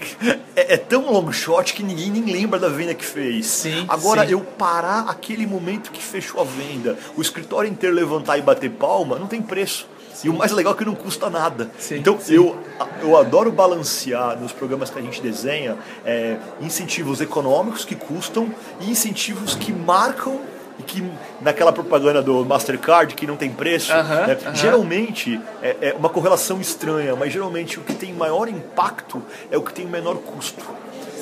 é, 0.56 0.74
é 0.74 0.78
tão 0.78 1.12
long 1.12 1.32
shot 1.32 1.74
que 1.74 1.82
ninguém 1.82 2.12
nem 2.12 2.26
lembra 2.26 2.60
da 2.60 2.68
venda 2.68 2.94
que 2.94 3.06
fez. 3.06 3.46
Sim, 3.48 3.86
Agora, 3.88 4.26
eu 4.26 4.42
parar 4.42 5.06
aquele 5.08 5.48
momento 5.48 5.92
que 5.92 6.04
fechou 6.04 6.42
a 6.42 6.44
venda, 6.44 6.98
o 7.16 7.22
escritório 7.22 7.70
inteiro 7.70 7.96
levantar 7.96 8.38
e 8.38 8.42
bater 8.42 8.72
palma, 8.72 9.18
não 9.18 9.28
tem 9.28 9.42
preço. 9.42 9.88
Sim. 10.18 10.30
E 10.30 10.32
o 10.32 10.34
mais 10.34 10.52
legal 10.52 10.74
é 10.74 10.76
que 10.76 10.84
não 10.84 10.96
custa 10.96 11.30
nada. 11.30 11.70
Sim, 11.78 11.98
então, 11.98 12.20
sim. 12.20 12.34
Eu, 12.34 12.58
eu 13.04 13.16
adoro 13.16 13.52
balancear 13.52 14.36
nos 14.40 14.52
programas 14.52 14.90
que 14.90 14.98
a 14.98 15.02
gente 15.02 15.22
desenha 15.22 15.78
é, 16.04 16.38
incentivos 16.60 17.22
econômicos 17.22 17.86
que 17.86 17.94
custam 17.94 18.52
e 18.82 18.90
incentivos 18.90 19.54
que 19.54 19.72
marcam 19.72 20.42
e 20.80 20.84
que 20.84 21.08
naquela 21.40 21.72
propaganda 21.72 22.20
do 22.22 22.44
Mastercard 22.44 23.14
que 23.14 23.28
não 23.28 23.36
tem 23.36 23.52
preço, 23.52 23.92
uh 23.92 23.98
-huh, 23.98 24.28
né? 24.28 24.34
uh 24.34 24.38
-huh. 24.38 24.56
geralmente 24.56 25.40
é, 25.62 25.78
é, 25.82 25.94
uma 25.94 26.10
correlação 26.10 26.60
estranha, 26.60 27.16
mas 27.16 27.32
geralmente 27.32 27.80
o 27.80 27.84
que 27.84 27.94
tem 27.94 28.12
maior 28.12 28.48
impacto 28.48 29.22
é 29.52 29.58
o 29.58 29.62
que 29.62 29.72
tem 29.72 29.86
menor 29.86 30.16
custo. 30.18 30.66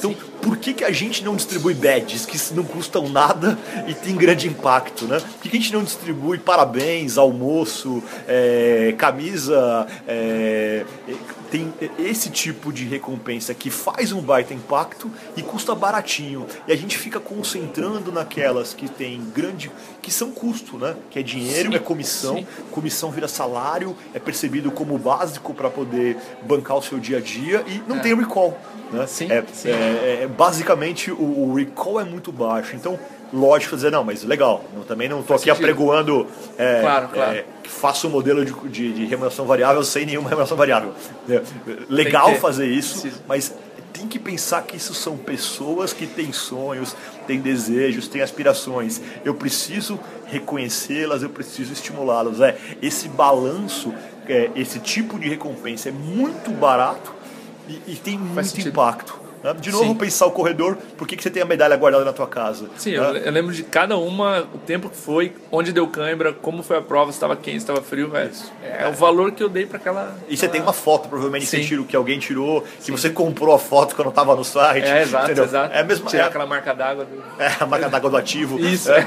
Então, 0.05 0.15
por 0.39 0.57
que, 0.57 0.75
que 0.75 0.83
a 0.83 0.91
gente 0.91 1.23
não 1.23 1.35
distribui 1.35 1.73
badges 1.73 2.27
que 2.27 2.53
não 2.53 2.63
custam 2.63 3.09
nada 3.09 3.57
e 3.87 3.93
tem 3.95 4.15
grande 4.15 4.47
impacto? 4.47 5.05
Né? 5.05 5.19
Por 5.19 5.41
que, 5.41 5.49
que 5.49 5.57
a 5.57 5.59
gente 5.59 5.73
não 5.73 5.83
distribui 5.83 6.37
parabéns, 6.37 7.17
almoço, 7.17 8.03
é, 8.27 8.93
camisa, 8.95 9.87
é, 10.07 10.85
tem 11.49 11.73
esse 11.97 12.29
tipo 12.29 12.71
de 12.71 12.85
recompensa 12.85 13.53
que 13.53 13.69
faz 13.69 14.11
um 14.11 14.21
baita 14.21 14.53
impacto 14.53 15.09
e 15.35 15.41
custa 15.41 15.73
baratinho. 15.73 16.45
E 16.67 16.71
a 16.71 16.75
gente 16.75 16.97
fica 16.97 17.19
concentrando 17.19 18.11
naquelas 18.11 18.73
que 18.73 18.87
tem 18.87 19.21
grande. 19.33 19.71
Que 20.05 20.11
são 20.11 20.29
custo, 20.29 20.77
né? 20.77 20.95
Que 21.09 21.17
é 21.17 21.23
dinheiro, 21.23 21.71
sim, 21.71 21.75
é 21.75 21.79
comissão, 21.79 22.35
sim. 22.35 22.47
comissão 22.69 23.09
vira 23.09 23.27
salário, 23.27 23.97
é 24.13 24.19
percebido 24.19 24.69
como 24.69 24.99
básico 24.99 25.51
para 25.51 25.67
poder 25.67 26.15
bancar 26.43 26.77
o 26.77 26.81
seu 26.83 26.99
dia 26.99 27.17
a 27.17 27.19
dia 27.19 27.63
e 27.65 27.81
não 27.87 27.95
é. 27.95 27.99
tem 28.01 28.13
recall. 28.13 28.55
Né? 28.91 29.07
Sim, 29.07 29.31
é, 29.31 29.43
sim. 29.51 29.69
É, 29.69 30.21
é, 30.21 30.27
basicamente 30.27 31.11
o, 31.11 31.49
o 31.49 31.55
recall 31.55 31.99
é 31.99 32.03
muito 32.03 32.31
baixo. 32.31 32.75
Então, 32.75 32.99
lógico 33.33 33.75
dizer, 33.75 33.91
não, 33.91 34.03
mas 34.03 34.23
legal, 34.23 34.63
eu 34.75 34.83
também 34.83 35.09
não 35.09 35.21
estou 35.21 35.37
aqui 35.37 35.45
sentido. 35.45 35.63
apregoando 35.63 36.27
é, 36.55 36.81
claro, 36.81 37.07
claro. 37.07 37.37
É, 37.37 37.45
que 37.63 37.69
faça 37.71 38.05
um 38.05 38.11
modelo 38.11 38.45
de, 38.45 38.53
de, 38.69 38.93
de, 38.93 39.05
remuneração 39.05 39.47
variável 39.47 39.83
sem 39.83 40.05
nenhuma 40.05 40.29
remuneração 40.29 40.55
variável. 40.55 40.93
É, 41.27 41.41
legal 41.89 42.35
fazer 42.35 42.67
isso, 42.67 43.01
Preciso. 43.01 43.23
mas 43.27 43.51
tem 44.05 44.07
que 44.07 44.19
pensar 44.19 44.61
que 44.61 44.77
isso 44.77 44.93
são 44.93 45.17
pessoas 45.17 45.91
que 45.91 46.05
têm 46.05 46.31
sonhos, 46.31 46.95
têm 47.25 47.39
desejos, 47.39 48.07
têm 48.07 48.21
aspirações. 48.21 49.01
Eu 49.23 49.33
preciso 49.33 49.99
reconhecê-las, 50.27 51.23
eu 51.23 51.29
preciso 51.29 51.73
estimulá-las. 51.73 52.39
É, 52.39 52.55
esse 52.81 53.09
balanço 53.09 53.93
é, 54.27 54.51
esse 54.55 54.79
tipo 54.79 55.19
de 55.19 55.27
recompensa 55.27 55.89
é 55.89 55.91
muito 55.91 56.51
barato 56.51 57.13
e, 57.67 57.93
e 57.93 57.95
tem 57.95 58.17
muito 58.17 58.59
impacto. 58.61 59.24
Né? 59.45 59.55
De 59.59 59.71
novo, 59.71 59.85
Sim. 59.85 59.95
pensar 59.95 60.25
o 60.25 60.31
corredor, 60.31 60.75
por 60.97 61.07
que, 61.07 61.15
que 61.15 61.21
você 61.21 61.29
tem 61.29 61.43
a 61.43 61.45
medalha 61.45 61.77
guardada 61.77 62.03
na 62.03 62.11
tua 62.11 62.25
casa? 62.25 62.67
Sim, 62.77 62.91
eu, 62.91 63.03
eu, 63.03 63.31
lembro 63.31 63.53
de 63.53 63.63
cada 63.63 63.95
uma, 63.95 64.41
o 64.53 64.57
tempo 64.57 64.89
que 64.89 64.97
foi, 64.97 65.33
onde 65.51 65.71
deu 65.71 65.87
cãibra, 65.87 66.33
como 66.33 66.63
foi 66.63 66.77
a 66.77 66.81
prova, 66.81 67.11
se 67.11 67.17
estava 67.17 67.35
quente, 67.35 67.57
se 67.57 67.63
estava 67.63 67.81
frio. 67.81 68.11
É, 68.15 68.83
é, 68.83 68.87
o 68.87 68.93
valor 68.93 69.31
que 69.31 69.43
eu 69.43 69.49
dei 69.49 69.65
para 69.65 69.77
aquela. 69.77 70.15
E 70.27 70.35
você 70.35 70.47
tem 70.47 70.61
uma 70.61 70.73
foto, 70.73 71.07
provavelmente, 71.07 71.45
Sim. 71.45 71.59
que 71.59 71.75
que 71.83 71.95
alguém 71.95 72.17
tirou, 72.17 72.61
que 72.61 72.85
Sim. 72.85 72.91
você 72.91 73.09
comprou 73.09 73.53
a 73.53 73.59
foto 73.59 73.95
quando 73.95 74.09
estava 74.09 74.35
no 74.35 74.43
site. 74.43 74.87
É, 74.87 75.03
exato, 75.03 75.25
entendeu? 75.25 75.43
exato. 75.43 75.75
É 75.75 75.79
a 75.79 75.83
mesma, 75.83 76.09
Tirar 76.09 76.23
é, 76.23 76.27
aquela 76.27 76.45
marca 76.45 76.73
d'água. 76.73 77.05
Do... 77.05 77.41
É, 77.41 77.51
a 77.59 77.65
marca 77.65 77.89
d'água 77.89 78.09
do 78.09 78.17
ativo. 78.17 78.59
Isso. 78.59 78.91
É, 78.91 79.05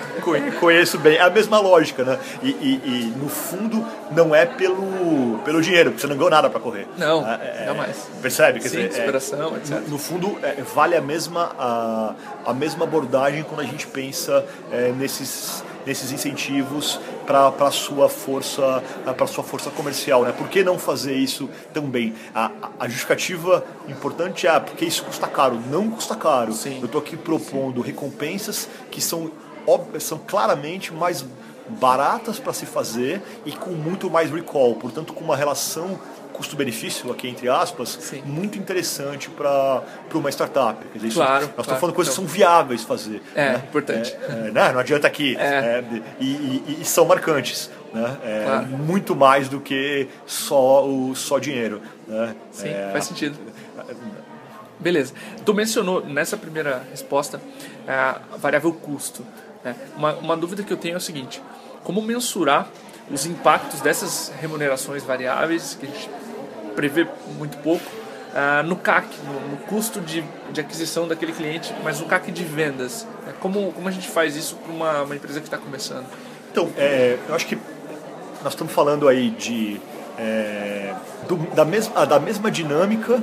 conheço 0.61 0.99
bem. 0.99 1.17
É 1.17 1.23
a 1.23 1.31
mesma 1.31 1.59
lógica, 1.59 2.05
né? 2.05 2.19
E, 2.43 2.49
e, 2.49 2.81
e, 2.85 3.15
no 3.17 3.29
fundo, 3.29 3.85
não 4.13 4.35
é 4.35 4.47
pelo, 4.47 5.39
pelo 5.45 5.61
dinheiro, 5.61 5.91
porque 5.91 6.03
você 6.03 6.07
não 6.07 6.17
ganhou 6.17 6.31
nada 6.31 6.49
para 6.49 6.61
correr. 6.61 6.87
Não, 6.97 7.27
é, 7.27 7.65
não 7.67 7.75
mais. 7.75 8.09
Percebe? 8.23 8.61
Quer 8.61 8.69
Sim, 8.69 8.77
dizer, 8.77 9.01
inspiração, 9.01 9.57
etc. 9.57 9.81
No, 9.81 9.89
no 9.89 9.99
fundo, 9.99 10.28
vale 10.75 10.97
a 10.97 11.01
mesma, 11.01 11.51
a, 11.59 12.15
a 12.47 12.55
mesma 12.55 12.85
abordagem 12.85 13.43
quando 13.43 13.61
a 13.61 13.65
gente 13.65 13.87
pensa 13.87 14.45
é, 14.71 14.93
nesses, 14.93 15.63
nesses 15.87 16.13
incentivos 16.13 17.01
para 17.27 17.49
a 17.49 17.71
sua 17.71 18.09
força 18.09 18.83
para 19.17 19.27
sua 19.27 19.45
força 19.45 19.71
comercial 19.71 20.25
né 20.25 20.33
por 20.33 20.49
que 20.49 20.65
não 20.65 20.79
fazer 20.79 21.15
isso 21.15 21.49
também 21.73 22.15
a, 22.35 22.51
a 22.81 22.89
justificativa 22.89 23.65
importante 23.87 24.47
é 24.47 24.51
ah, 24.51 24.61
porque 24.61 24.85
isso 24.85 25.05
custa 25.05 25.27
caro 25.27 25.61
não 25.71 25.91
custa 25.91 26.17
caro 26.17 26.53
Sim. 26.53 26.79
eu 26.81 26.87
estou 26.87 27.01
aqui 27.01 27.17
propondo 27.17 27.81
Sim. 27.81 27.87
recompensas 27.87 28.69
que 28.91 29.01
são 29.01 29.31
são 30.01 30.19
claramente 30.19 30.93
mais 30.93 31.25
baratas 31.69 32.39
para 32.39 32.55
se 32.55 32.65
fazer 32.65 33.21
e 33.45 33.53
com 33.53 33.71
muito 33.71 34.09
mais 34.09 34.31
recall 34.31 34.75
portanto 34.75 35.13
com 35.13 35.23
uma 35.23 35.37
relação 35.37 35.99
custo-benefício, 36.39 37.11
aqui 37.11 37.29
entre 37.29 37.49
aspas, 37.49 37.99
Sim. 38.01 38.23
muito 38.25 38.57
interessante 38.57 39.29
para 39.29 39.83
uma 40.15 40.31
startup. 40.31 40.83
Quer 40.93 40.99
dizer, 40.99 41.15
claro, 41.15 41.45
isso, 41.45 41.47
nós 41.49 41.55
claro, 41.55 41.61
estamos 41.61 41.81
falando 41.81 41.95
coisas 41.95 42.15
então, 42.15 42.25
que 42.25 42.31
são 42.31 42.39
viáveis 42.39 42.83
fazer. 42.85 43.21
É, 43.35 43.53
né? 43.53 43.63
importante. 43.69 44.17
É, 44.29 44.33
é, 44.33 44.51
né? 44.51 44.73
Não 44.73 44.81
adianta 44.81 45.07
aqui. 45.07 45.37
É. 45.37 45.43
é 45.43 45.85
e, 46.21 46.27
e, 46.27 46.79
e, 46.81 46.85
são 46.85 47.05
marcantes. 47.05 47.71
Né? 47.93 48.17
É, 48.25 48.45
claro. 48.45 48.67
Muito 48.69 49.17
mais 49.17 49.49
do 49.49 49.61
que 49.61 50.09
só, 50.27 50.87
o, 50.87 51.15
só 51.15 51.39
dinheiro. 51.39 51.83
Né? 52.07 52.35
Sim, 52.53 52.69
é, 52.69 52.91
faz 52.93 53.05
sentido. 53.05 53.37
Beleza. 54.79 55.13
Tu 55.45 55.53
mencionou 55.53 56.05
nessa 56.07 56.37
primeira 56.37 56.87
resposta 56.91 57.41
a 57.87 58.21
variável 58.37 58.73
custo. 58.73 59.27
Né? 59.65 59.75
Uma, 59.97 60.15
uma 60.15 60.37
dúvida 60.37 60.63
que 60.63 60.73
eu 60.73 60.77
tenho 60.77 60.95
é 60.95 60.99
o 60.99 61.01
seguinte: 61.01 61.43
como 61.83 62.01
mensurar 62.01 62.69
os 63.11 63.27
impactos 63.27 63.81
dessas 63.81 64.33
remunerações 64.41 65.03
variáveis 65.03 65.77
que 65.79 65.87
a 65.87 65.89
gente 65.89 66.11
prevê 66.79 67.09
muito 67.37 67.57
pouco, 67.59 67.85
uh, 67.85 68.63
no 68.65 68.77
CAC, 68.77 69.09
no, 69.27 69.51
no 69.51 69.57
custo 69.65 70.01
de, 70.01 70.23
de, 70.53 70.61
aquisição 70.61 71.09
daquele 71.09 71.33
cliente, 71.33 71.75
mas 71.83 71.99
no 71.99 72.07
CAC 72.07 72.31
de 72.31 72.45
vendas. 72.45 73.05
Né? 73.27 73.35
Como, 73.41 73.73
como 73.73 73.89
a 73.89 73.91
gente 73.91 74.07
faz 74.07 74.37
isso 74.37 74.55
para 74.55 74.73
uma, 74.73 75.03
uma, 75.03 75.17
empresa 75.17 75.41
que 75.41 75.49
está 75.49 75.59
começando? 75.59 76.07
Então, 76.53 76.71
é, 76.77 77.19
eu 77.29 77.35
acho 77.35 77.49
que 77.49 77.59
nós 78.45 78.53
estamos 78.53 78.73
falando 78.73 79.09
aí 79.09 79.31
de, 79.31 79.81
é, 80.17 80.95
do, 81.27 81.37
da, 81.53 81.65
mesma, 81.65 82.07
da 82.07 82.21
mesma 82.21 82.49
dinâmica 82.49 83.21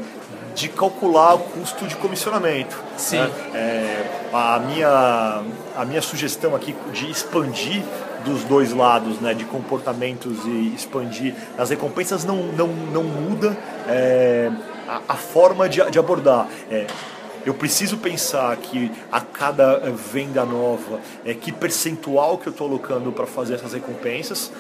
de 0.54 0.68
calcular 0.68 1.36
o 1.36 1.40
custo 1.40 1.88
de 1.88 1.96
comissionamento. 1.96 2.78
Sim. 2.98 3.20
Né? 3.20 3.32
É, 3.54 4.28
a, 4.34 4.60
minha, 4.60 5.44
a 5.78 5.86
minha 5.86 6.02
sugestão 6.02 6.54
aqui 6.54 6.76
de 6.92 7.10
expandir 7.10 7.84
dos 8.26 8.44
dois 8.44 8.74
lados, 8.74 9.20
né, 9.22 9.34
de 9.34 9.46
comportamentos 9.46 10.46
e 10.46 10.74
expandir 10.76 11.36
as 11.58 11.70
recompensas 11.70 12.26
não, 12.26 12.38
não, 12.48 12.68
não 12.68 13.04
muda 13.04 13.56
é, 13.88 14.52
a, 14.88 15.02
a, 15.10 15.16
forma 15.16 15.70
de, 15.70 15.80
de 15.90 16.00
abordar. 16.00 16.48
É, 16.70 16.88
eu 17.46 17.54
preciso 17.54 17.98
pensar 17.98 18.58
que 18.58 18.92
a 19.12 19.22
cada 19.22 19.78
venda 19.92 20.44
nova, 20.44 21.00
é, 21.24 21.34
que 21.36 21.52
percentual 21.52 22.40
que 22.40 22.48
eu 22.48 22.52
estou 22.52 22.68
alocando 22.68 23.12
para 23.12 23.28
fazer 23.28 23.54
essas 23.54 23.74
recompensas, 23.74 24.52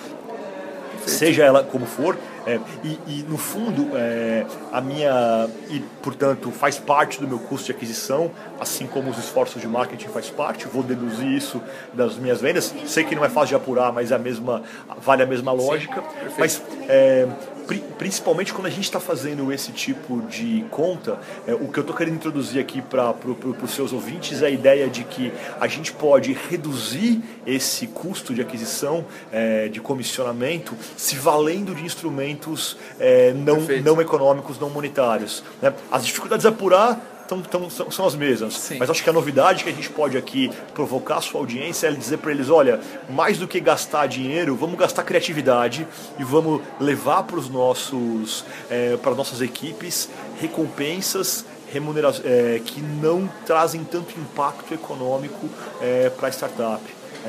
seja 1.09 1.43
ela 1.43 1.63
como 1.63 1.85
for, 1.85 2.17
é, 2.45 2.59
e, 2.83 2.99
e, 3.07 3.25
no 3.27 3.37
fundo 3.37 3.89
é, 3.95 4.45
a 4.71 4.79
minha 4.79 5.49
e 5.69 5.79
portanto 6.01 6.51
faz 6.51 6.77
parte 6.77 7.19
do 7.19 7.27
meu 7.27 7.39
custo 7.39 7.65
de 7.65 7.71
aquisição, 7.71 8.31
assim 8.59 8.85
como 8.85 9.09
os 9.09 9.17
esforços 9.17 9.59
de 9.61 9.67
marketing 9.67 10.09
faz 10.09 10.29
parte. 10.29 10.67
Vou 10.67 10.83
deduzir 10.83 11.27
isso 11.27 11.59
das 11.91 12.17
minhas 12.17 12.41
vendas. 12.41 12.73
Sei 12.85 13.03
que 13.03 13.15
não 13.15 13.25
é 13.25 13.29
fácil 13.29 13.49
de 13.49 13.55
apurar, 13.55 13.91
mas 13.91 14.11
é 14.11 14.15
a 14.15 14.19
mesma 14.19 14.61
vale 14.99 15.23
a 15.23 15.25
mesma 15.25 15.51
lógica. 15.51 16.01
Sim, 16.01 16.35
mas 16.37 16.61
é, 16.87 17.27
principalmente 17.97 18.53
quando 18.53 18.67
a 18.67 18.69
gente 18.69 18.83
está 18.83 18.99
fazendo 18.99 19.51
esse 19.51 19.71
tipo 19.71 20.21
de 20.23 20.65
conta, 20.69 21.19
é, 21.47 21.53
o 21.53 21.67
que 21.67 21.79
eu 21.79 21.81
estou 21.81 21.95
querendo 21.95 22.15
introduzir 22.15 22.61
aqui 22.61 22.81
para 22.81 23.13
pro, 23.13 23.35
pro, 23.35 23.55
os 23.63 23.71
seus 23.71 23.91
ouvintes 23.91 24.41
é 24.41 24.47
a 24.47 24.49
ideia 24.49 24.87
de 24.87 25.03
que 25.03 25.31
a 25.59 25.67
gente 25.67 25.91
pode 25.91 26.33
reduzir 26.33 27.21
esse 27.45 27.87
custo 27.87 28.33
de 28.33 28.41
aquisição, 28.41 29.05
é, 29.31 29.67
de 29.67 29.79
comissionamento, 29.79 30.75
se 30.95 31.15
valendo 31.15 31.73
de 31.73 31.83
instrumentos 31.83 32.77
é, 32.99 33.33
não, 33.33 33.59
não 33.83 34.01
econômicos, 34.01 34.59
não 34.59 34.69
monetários. 34.69 35.43
Né? 35.61 35.73
As 35.91 36.05
dificuldades 36.05 36.45
a 36.45 36.49
apurar 36.49 37.14
tão, 37.27 37.41
tão, 37.41 37.69
são, 37.69 37.91
são 37.91 38.05
as 38.05 38.15
mesmas. 38.15 38.53
Sim. 38.55 38.77
Mas 38.79 38.89
acho 38.89 39.03
que 39.03 39.09
a 39.09 39.13
novidade 39.13 39.63
que 39.63 39.69
a 39.69 39.73
gente 39.73 39.89
pode 39.89 40.17
aqui 40.17 40.51
provocar 40.73 41.17
a 41.17 41.21
sua 41.21 41.39
audiência 41.39 41.87
é 41.87 41.91
dizer 41.91 42.17
para 42.17 42.31
eles: 42.31 42.49
olha, 42.49 42.79
mais 43.09 43.37
do 43.37 43.47
que 43.47 43.59
gastar 43.59 44.07
dinheiro, 44.07 44.55
vamos 44.55 44.77
gastar 44.77 45.03
criatividade 45.03 45.87
e 46.17 46.23
vamos 46.23 46.61
levar 46.79 47.23
para 47.23 47.37
os 47.37 47.49
nossos, 47.49 48.45
é, 48.69 48.97
para 48.97 49.13
nossas 49.13 49.41
equipes 49.41 50.09
recompensas 50.39 51.45
é, 52.23 52.61
que 52.63 52.81
não 52.81 53.29
trazem 53.45 53.83
tanto 53.83 54.17
impacto 54.17 54.73
econômico 54.73 55.49
é, 55.81 56.09
para 56.09 56.27
a 56.27 56.31
startup. 56.31 56.81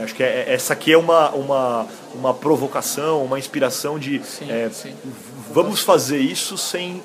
Acho 0.02 0.14
que 0.14 0.22
é, 0.22 0.44
é, 0.48 0.54
essa 0.54 0.74
aqui 0.74 0.92
é 0.92 0.98
uma, 0.98 1.30
uma, 1.30 1.86
uma 2.14 2.34
provocação, 2.34 3.24
uma 3.24 3.38
inspiração 3.38 3.98
de 3.98 4.22
sim, 4.24 4.50
é, 4.50 4.68
sim. 4.70 4.94
vamos 5.52 5.80
fazer 5.80 6.18
isso 6.18 6.58
sem 6.58 7.02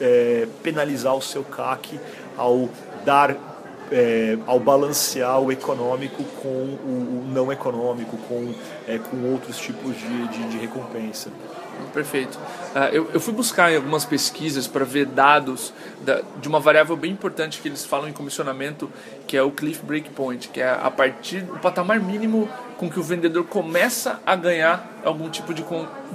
é, 0.00 0.46
penalizar 0.62 1.14
o 1.16 1.22
seu 1.22 1.42
CAC 1.42 1.98
ao 2.38 2.68
dar 3.04 3.36
é, 3.90 4.36
ao 4.46 4.60
balancear 4.60 5.40
o 5.40 5.50
econômico 5.50 6.22
com 6.42 6.48
o, 6.48 7.24
o 7.24 7.28
não 7.32 7.50
econômico, 7.50 8.16
com, 8.28 8.54
é, 8.86 8.98
com 8.98 9.30
outros 9.30 9.58
tipos 9.58 9.96
de, 9.96 10.28
de, 10.28 10.48
de 10.48 10.58
recompensa. 10.58 11.30
Perfeito. 11.92 12.36
Uh, 12.74 12.78
eu, 12.92 13.10
eu, 13.14 13.20
fui 13.20 13.32
buscar 13.32 13.72
em 13.72 13.76
algumas 13.76 14.04
pesquisas 14.04 14.66
para 14.66 14.84
ver 14.84 15.06
dados 15.06 15.72
da, 16.04 16.22
de 16.40 16.48
uma 16.48 16.60
variável 16.60 16.96
bem 16.96 17.12
importante 17.12 17.60
que 17.60 17.68
eles 17.68 17.84
falam 17.84 18.08
em 18.08 18.12
comissionamento, 18.12 18.90
que 19.26 19.36
é 19.36 19.42
o 19.42 19.50
cliff 19.50 19.84
breakpoint, 19.84 20.48
que 20.48 20.60
é 20.60 20.68
a 20.70 20.90
partir 20.90 21.42
do 21.42 21.58
patamar 21.58 22.00
mínimo 22.00 22.48
com 22.76 22.90
que 22.90 22.98
o 22.98 23.02
vendedor 23.02 23.44
começa 23.44 24.20
a 24.26 24.36
ganhar 24.36 25.00
algum 25.04 25.30
tipo 25.30 25.54
de, 25.54 25.64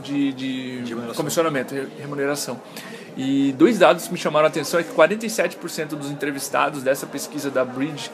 de, 0.03 0.33
de, 0.33 0.81
de 0.81 0.95
comissionamento, 1.15 1.73
remuneração. 1.97 2.59
E 3.15 3.53
dois 3.53 3.79
dados 3.79 4.07
que 4.07 4.13
me 4.13 4.17
chamaram 4.17 4.45
a 4.45 4.49
atenção 4.49 4.79
é 4.79 4.83
que 4.83 4.93
47% 4.93 5.89
dos 5.89 6.09
entrevistados 6.09 6.81
dessa 6.81 7.05
pesquisa 7.05 7.51
da 7.51 7.63
Bridge 7.63 8.09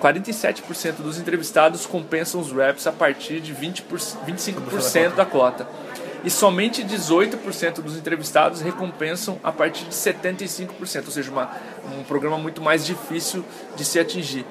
47% 0.00 0.96
dos 0.96 1.18
entrevistados 1.18 1.86
compensam 1.86 2.40
os 2.40 2.50
reps 2.50 2.86
a 2.88 2.92
partir 2.92 3.40
de 3.40 3.52
20 3.52 3.84
25% 4.26 5.14
da 5.14 5.24
cota. 5.24 5.66
E 6.24 6.30
somente 6.30 6.84
18% 6.84 7.80
dos 7.80 7.96
entrevistados 7.96 8.60
recompensam 8.60 9.38
a 9.42 9.50
partir 9.50 9.84
de 9.84 9.94
75%, 9.94 11.04
ou 11.06 11.10
seja, 11.10 11.30
uma, 11.30 11.50
um 11.98 12.04
programa 12.04 12.38
muito 12.38 12.62
mais 12.62 12.86
difícil 12.86 13.44
de 13.76 13.84
se 13.84 13.98
atingir 13.98 14.46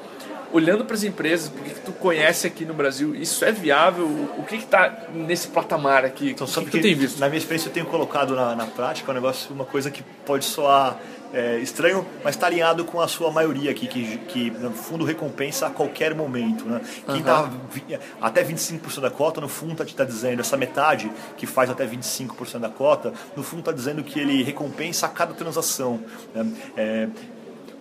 olhando 0.52 0.86
para 0.86 0.96
as 0.96 1.04
empresas, 1.04 1.50
porque 1.50 1.72
que 1.72 1.82
tu 1.82 1.92
conhece 1.94 2.48
aqui 2.48 2.66
no 2.66 2.74
Brasil, 2.74 3.16
isso 3.16 3.44
é 3.44 3.52
viável? 3.52 4.06
O 4.38 4.44
que 4.44 4.56
está 4.56 5.06
nesse 5.14 5.48
patamar 5.48 6.06
aqui? 6.06 6.32
Então, 6.32 6.46
o 6.46 6.50
que, 6.50 6.60
que, 6.60 6.66
que 6.66 6.78
tu 6.78 6.82
tem 6.82 6.96
visto? 6.96 7.20
Na 7.20 7.28
minha 7.28 7.38
experiência, 7.38 7.70
eu 7.70 7.74
tenho 7.74 7.86
colocado 7.86 8.36
na, 8.36 8.56
na 8.56 8.66
prática 8.66 9.12
um 9.12 9.14
negócio, 9.14 9.54
uma 9.54 9.66
coisa 9.66 9.90
que 9.90 10.04
pode 10.26 10.46
soar 10.46 10.98
é, 11.34 11.60
estranho, 11.60 12.06
mas 12.24 12.36
está 12.36 12.48
alinhado 12.48 12.84
com 12.84 13.00
a 13.00 13.08
sua 13.08 13.32
maioria 13.32 13.72
aqui, 13.72 13.88
que, 13.88 14.18
que 14.18 14.52
no 14.52 14.72
fundo 14.72 15.06
recompensa 15.06 15.68
a 15.68 15.70
qualquer 15.70 16.14
momento. 16.14 16.66
Né? 16.66 16.82
Quem 17.06 17.20
está 17.20 17.44
uhum. 17.44 18.00
até 18.22 18.44
25% 18.44 19.00
da 19.00 19.10
cota, 19.10 19.40
no 19.40 19.48
fundo 19.48 19.82
está 19.82 19.86
tá 19.86 20.04
dizendo, 20.04 20.42
essa 20.42 20.58
metade 20.58 21.12
que 21.38 21.48
faz 21.48 21.70
até 21.70 21.86
25% 21.88 22.60
da 22.60 22.70
cota, 22.70 23.14
no 23.36 23.44
fundo 23.44 23.60
está 23.60 23.72
dizendo 23.72 24.04
que 24.04 24.20
ele 24.20 24.44
recompensa 24.44 25.06
a 25.06 25.10
cada 25.10 25.34
transação. 25.34 26.02
Né? 26.34 26.52
É, 26.76 27.08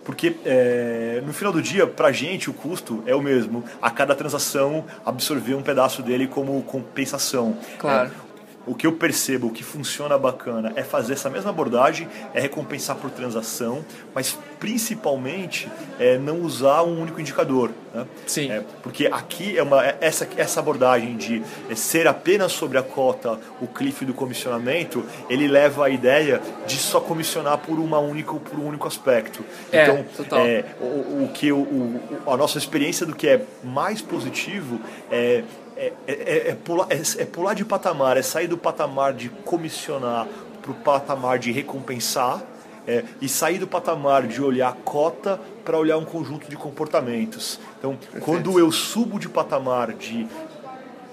porque 0.03 0.35
é, 0.45 1.21
no 1.25 1.33
final 1.33 1.53
do 1.53 1.61
dia, 1.61 1.85
para 1.85 2.07
a 2.07 2.11
gente, 2.11 2.49
o 2.49 2.53
custo 2.53 3.03
é 3.05 3.15
o 3.15 3.21
mesmo. 3.21 3.63
A 3.81 3.91
cada 3.91 4.15
transação, 4.15 4.85
absorver 5.05 5.55
um 5.55 5.61
pedaço 5.61 6.01
dele 6.01 6.27
como 6.27 6.61
compensação. 6.63 7.57
Claro. 7.77 8.09
É, 8.09 8.30
o 8.71 8.75
que 8.75 8.87
eu 8.87 8.93
percebo, 8.93 9.47
o 9.47 9.51
que 9.51 9.65
funciona 9.65 10.17
bacana 10.17 10.71
é 10.77 10.81
fazer 10.81 11.11
essa 11.11 11.29
mesma 11.29 11.49
abordagem, 11.49 12.07
é 12.33 12.39
recompensar 12.39 12.95
por 12.95 13.11
transação, 13.11 13.83
mas 14.15 14.39
principalmente 14.61 15.69
é 15.99 16.17
não 16.17 16.41
usar 16.41 16.81
um 16.83 17.01
único 17.01 17.19
indicador. 17.19 17.71
Né? 17.93 18.05
Sim. 18.25 18.49
É, 18.49 18.63
porque 18.81 19.07
aqui 19.07 19.57
é 19.57 19.61
uma, 19.61 19.85
é, 19.85 19.97
essa, 19.99 20.25
essa 20.37 20.61
abordagem 20.61 21.17
de 21.17 21.43
é, 21.69 21.75
ser 21.75 22.07
apenas 22.07 22.53
sobre 22.53 22.77
a 22.77 22.81
cota 22.81 23.37
o 23.59 23.67
cliff 23.67 24.05
do 24.05 24.13
comissionamento, 24.13 25.03
ele 25.29 25.49
leva 25.49 25.87
a 25.87 25.89
ideia 25.89 26.41
de 26.65 26.77
só 26.77 27.01
comissionar 27.01 27.57
por 27.57 27.77
uma 27.77 27.99
única 27.99 28.33
por 28.35 28.57
um 28.57 28.67
único 28.67 28.87
aspecto. 28.87 29.43
É, 29.69 29.83
então, 29.83 30.05
total. 30.15 30.39
É, 30.39 30.63
o, 30.79 31.25
o 31.25 31.31
que 31.33 31.51
o, 31.51 31.57
o, 31.57 32.31
a 32.31 32.37
nossa 32.37 32.57
experiência 32.57 33.05
do 33.05 33.13
que 33.13 33.27
é 33.27 33.41
mais 33.61 34.01
positivo 34.01 34.79
é 35.11 35.43
é, 35.81 35.93
é, 36.07 36.49
é, 36.49 36.55
pular, 36.55 36.87
é, 36.91 37.21
é 37.21 37.25
pular 37.25 37.55
de 37.55 37.65
patamar, 37.65 38.15
é 38.15 38.21
sair 38.21 38.47
do 38.47 38.57
patamar 38.57 39.13
de 39.13 39.29
comissionar 39.29 40.27
para 40.61 40.71
o 40.71 40.75
patamar 40.75 41.39
de 41.39 41.51
recompensar 41.51 42.43
é, 42.87 43.03
e 43.19 43.27
sair 43.27 43.57
do 43.57 43.65
patamar 43.65 44.27
de 44.27 44.43
olhar 44.43 44.75
cota 44.83 45.39
para 45.65 45.77
olhar 45.77 45.97
um 45.97 46.05
conjunto 46.05 46.47
de 46.47 46.55
comportamentos. 46.55 47.59
Então, 47.79 47.95
Perfeito. 47.95 48.23
quando 48.23 48.59
eu 48.59 48.71
subo 48.71 49.19
de 49.19 49.27
patamar 49.27 49.93
de 49.93 50.27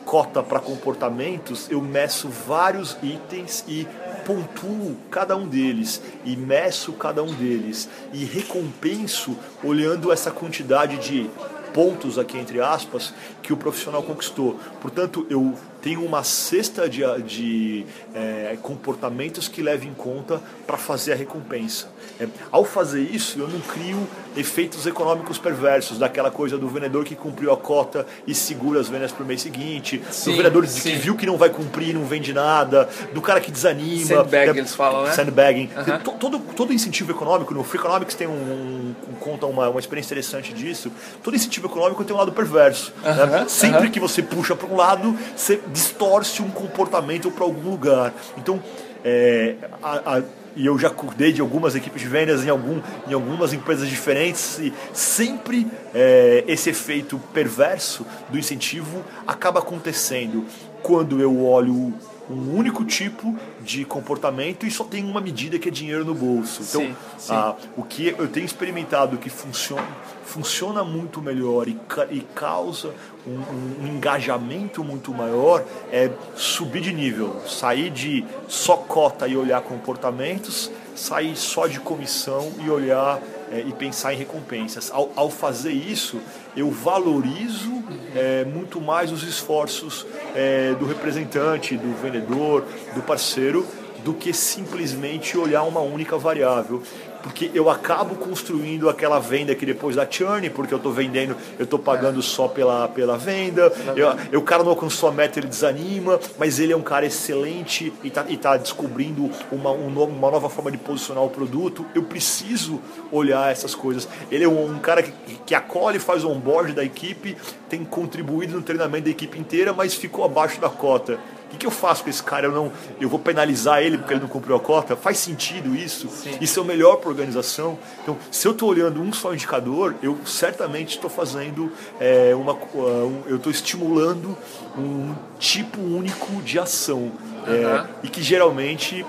cota 0.05 0.43
para 0.43 0.61
comportamentos, 0.61 1.71
eu 1.71 1.81
meço 1.81 2.29
vários 2.29 2.97
itens 3.03 3.65
e 3.67 3.87
pontuo 4.27 4.97
cada 5.11 5.35
um 5.35 5.47
deles 5.47 6.03
e 6.25 6.37
meço 6.37 6.93
cada 6.93 7.23
um 7.23 7.33
deles 7.33 7.89
e 8.13 8.25
recompenso 8.25 9.35
olhando 9.65 10.13
essa 10.13 10.31
quantidade 10.31 10.99
de 10.99 11.31
pontos 11.79 12.19
aqui 12.19 12.37
entre 12.37 12.61
aspas 12.61 13.15
que 13.41 13.53
o 13.53 13.57
profissional 13.57 14.03
conquistou. 14.03 14.59
Portanto, 14.81 15.25
eu 15.31 15.55
tenho 15.81 16.05
uma 16.05 16.25
cesta 16.25 16.89
de, 16.89 17.03
de 17.23 17.87
é, 18.13 18.59
comportamentos 18.61 19.47
que 19.47 19.63
leve 19.63 19.87
em 19.87 19.95
conta 19.95 20.43
para 20.67 20.77
fazer 20.77 21.13
a 21.13 21.15
recompensa. 21.15 21.87
É, 22.19 22.27
ao 22.51 22.65
fazer 22.65 23.03
isso, 23.03 23.39
eu 23.39 23.47
não 23.47 23.61
crio 23.61 24.09
efeitos 24.39 24.87
econômicos 24.87 25.39
perversos, 25.39 25.99
daquela 25.99 26.31
coisa 26.31 26.57
do 26.57 26.69
vendedor 26.69 27.05
que 27.05 27.15
cumpriu 27.15 27.53
a 27.53 27.57
cota 27.57 28.07
e 28.27 28.35
segura 28.35 28.81
as 28.81 28.89
vendas 28.89 29.13
para 29.13 29.25
o 29.25 29.27
mês 29.27 29.43
seguinte, 29.43 30.01
sim, 30.11 30.31
do 30.31 30.37
vendedor 30.37 30.67
sim. 30.67 30.81
que 30.81 30.97
viu 30.97 31.17
que 31.17 31.27
não 31.27 31.37
vai 31.37 31.51
cumprir 31.51 31.91
e 31.91 31.93
não 31.93 32.05
vende 32.05 32.33
nada, 32.33 32.89
do 33.13 33.21
cara 33.21 33.41
que 33.41 33.51
desanima. 33.51 34.07
Sandbag, 34.07 34.51
é, 34.51 34.59
eles 34.59 34.75
falam, 34.75 35.05
né? 35.05 35.13
Sandbagging. 35.13 35.71
Uh 35.77 35.81
-huh. 35.81 36.19
todo, 36.19 36.39
todo 36.39 36.73
incentivo 36.73 37.11
econômico, 37.11 37.53
no 37.53 37.65
Free 37.65 37.81
Economics 37.81 38.15
tem 38.15 38.27
um, 38.27 38.33
um, 38.33 39.15
conta 39.21 39.47
uma, 39.47 39.69
uma 39.69 39.81
experiência 39.81 40.13
interessante 40.13 40.53
disso, 40.53 40.91
todo 41.23 41.35
incentivo 41.35 41.67
econômico 41.67 42.05
tem 42.05 42.15
um 42.15 42.19
lado 42.19 42.33
perverso. 42.33 42.93
Uh 43.03 43.09
-huh, 43.09 43.27
né? 43.27 43.45
Sempre 43.49 43.79
uh 43.79 43.83
-huh. 43.83 43.91
que 43.91 44.01
você 44.01 44.23
puxa 44.23 44.55
para 44.55 44.69
um 44.69 44.77
lado, 44.77 45.17
você 45.37 45.61
distorce 45.73 46.41
um 46.43 46.51
comportamento 46.51 47.31
para 47.31 47.45
algum 47.45 47.71
lugar. 47.71 48.13
Então, 48.37 48.63
é, 49.05 49.57
a, 49.83 50.17
a, 50.17 50.23
e 50.57 50.67
eu 50.67 50.79
já 50.79 50.91
cuidei 50.91 51.33
de 51.33 51.41
algumas 51.41 51.77
equipes 51.77 52.03
de 52.03 52.09
vendas 52.09 52.45
em, 52.45 52.49
algum, 52.49 52.81
em 53.07 53.13
algumas 53.13 53.53
empresas 53.53 53.89
diferentes 53.89 54.59
e 54.59 54.73
sempre 54.93 55.67
é, 55.95 56.45
esse 56.49 56.71
efeito 56.71 57.19
perverso 57.33 58.05
do 58.29 58.39
incentivo 58.39 59.05
acaba 59.27 59.61
acontecendo. 59.61 60.45
Quando 60.83 61.21
eu 61.21 61.45
olho 61.45 61.95
um 62.31 62.57
único 62.57 62.85
tipo 62.85 63.37
de 63.69 63.85
comportamento 63.85 64.65
e 64.65 64.71
só 64.71 64.83
tem 64.83 65.05
uma 65.05 65.21
medida 65.21 65.59
que 65.59 65.69
é 65.69 65.71
dinheiro 65.71 66.03
no 66.03 66.15
bolso. 66.15 66.63
Então, 66.63 66.81
sim, 66.81 66.97
sim. 67.19 67.33
Ah, 67.35 67.55
o 67.77 67.83
que 67.83 68.15
eu 68.17 68.27
tenho 68.27 68.47
experimentado 68.47 69.19
que 69.19 69.29
funciona, 69.29 69.87
funciona 70.25 70.83
muito 70.83 71.21
melhor 71.21 71.69
e, 71.69 71.79
e 72.11 72.21
causa 72.35 72.95
um, 73.27 73.85
um, 73.85 73.87
engajamento 73.87 74.83
muito 74.83 75.13
maior 75.13 75.63
é 75.93 76.11
subir 76.35 76.81
de 76.81 76.95
nível, 76.95 77.43
sair 77.47 77.91
de 77.91 78.25
só 78.49 78.79
cota 78.79 79.29
e 79.29 79.37
olhar 79.37 79.61
comportamentos, 79.61 80.71
sair 80.97 81.37
só 81.37 81.67
de 81.67 81.79
comissão 81.79 82.51
e 82.65 82.71
olhar 82.71 83.21
é, 83.53 83.61
e 83.61 83.73
pensar 83.73 84.15
em 84.15 84.17
recompensas. 84.17 84.91
Ao, 84.93 85.11
ao 85.17 85.31
fazer 85.31 85.73
isso, 85.73 86.21
eu 86.57 86.71
valorizo 86.71 87.83
é, 88.15 88.45
muito 88.45 88.81
mais 88.81 89.13
os 89.13 89.23
esforços 89.23 90.07
é, 90.35 90.75
do 90.75 90.87
representante, 90.87 91.77
do 91.77 91.95
vendedor, 92.01 92.65
do 92.95 93.03
parceiro, 93.03 93.67
do 94.05 94.15
que 94.15 94.33
simplesmente 94.33 95.37
olhar 95.37 95.65
uma 95.65 95.81
única 95.81 96.17
variável 96.17 96.83
porque 97.23 97.51
eu 97.55 97.69
acabo 97.69 98.15
construindo 98.17 98.89
aquela 98.89 99.19
venda 99.19 99.55
que 99.55 99.67
depois 99.67 99.97
da 99.97 100.09
churn, 100.09 100.49
porque 100.51 100.73
eu 100.73 100.79
estou 100.79 100.93
vendendo, 100.93 101.37
eu 101.59 101.65
estou 101.65 101.79
pagando 101.79 102.23
só 102.23 102.49
pela, 102.49 102.89
pela 102.89 103.17
venda, 103.17 103.73
eu, 103.97 104.09
eu, 104.33 104.41
o 104.41 104.43
cara 104.43 104.63
não 104.63 104.71
alcançou 104.71 105.09
a 105.09 105.13
meta, 105.13 105.39
ele 105.39 105.49
desanima, 105.49 106.19
mas 106.39 106.59
ele 106.59 106.73
é 106.73 106.77
um 106.77 106.83
cara 106.83 107.07
excelente 107.07 107.93
e 108.03 108.09
está 108.09 108.25
tá 108.25 108.57
descobrindo 108.57 109.31
uma, 109.51 109.71
um, 109.71 109.89
uma 109.89 110.31
nova 110.31 110.49
forma 110.49 110.71
de 110.71 110.79
posicionar 110.79 111.25
o 111.25 111.31
produto, 111.31 111.85
eu 111.95 112.03
preciso 112.03 112.81
olhar 113.11 113.51
essas 113.51 113.75
coisas. 113.75 114.09
Ele 114.31 114.45
é 114.45 114.49
um, 114.49 114.77
um 114.77 114.79
cara 114.79 115.03
que, 115.03 115.13
que 115.47 115.55
acolhe, 115.55 115.99
faz 115.99 116.25
o 116.25 116.31
onboard 116.31 116.73
da 116.73 116.85
equipe, 116.85 117.37
tem 117.69 117.85
contribuído 117.85 118.55
no 118.55 118.63
treinamento 118.63 119.05
da 119.05 119.11
equipe 119.11 119.39
inteira, 119.39 119.73
mas 119.73 119.95
ficou 119.95 120.25
abaixo 120.25 120.61
da 120.61 120.69
cota. 120.69 121.19
O 121.49 121.51
que, 121.51 121.57
que, 121.57 121.67
eu 121.67 121.71
faço 121.71 122.05
com 122.05 122.11
esse 122.11 122.23
cara? 122.23 122.47
Eu 122.47 122.53
não, 122.53 122.71
eu 123.01 123.09
vou 123.09 123.19
penalizar 123.19 123.81
ele 123.83 123.97
porque 123.97 124.13
ele 124.13 124.21
não 124.21 124.29
cumpriu 124.29 124.55
a 124.55 124.61
cota? 124.61 124.95
Faz 124.95 125.17
sentido 125.17 125.75
isso? 125.75 126.07
Sim. 126.11 126.37
Isso 126.43 126.61
é 126.61 126.63
o 126.63 126.67
melhor 126.67 126.97
para 126.97 127.09
a 127.09 127.11
organização? 127.11 127.79
Então, 128.03 128.19
se 128.31 128.47
eu 128.47 128.53
estou 128.53 128.69
olhando 128.69 129.01
um 129.01 129.13
só 129.15 129.33
indicador, 129.33 129.95
eu 130.03 130.19
certamente 130.27 130.97
estou 130.97 131.09
fazendo 131.09 131.73
é, 131.99 132.35
uma, 132.35 132.53
um, 132.53 133.23
eu 133.27 133.37
estou 133.37 133.51
estimulando 133.51 134.37
um 134.77 135.15
tipo 135.39 135.81
único 135.81 136.43
de 136.43 136.59
ação 136.59 137.11
é, 137.47 137.87
e 138.03 138.09
que 138.09 138.23
geralmente 138.23 139.07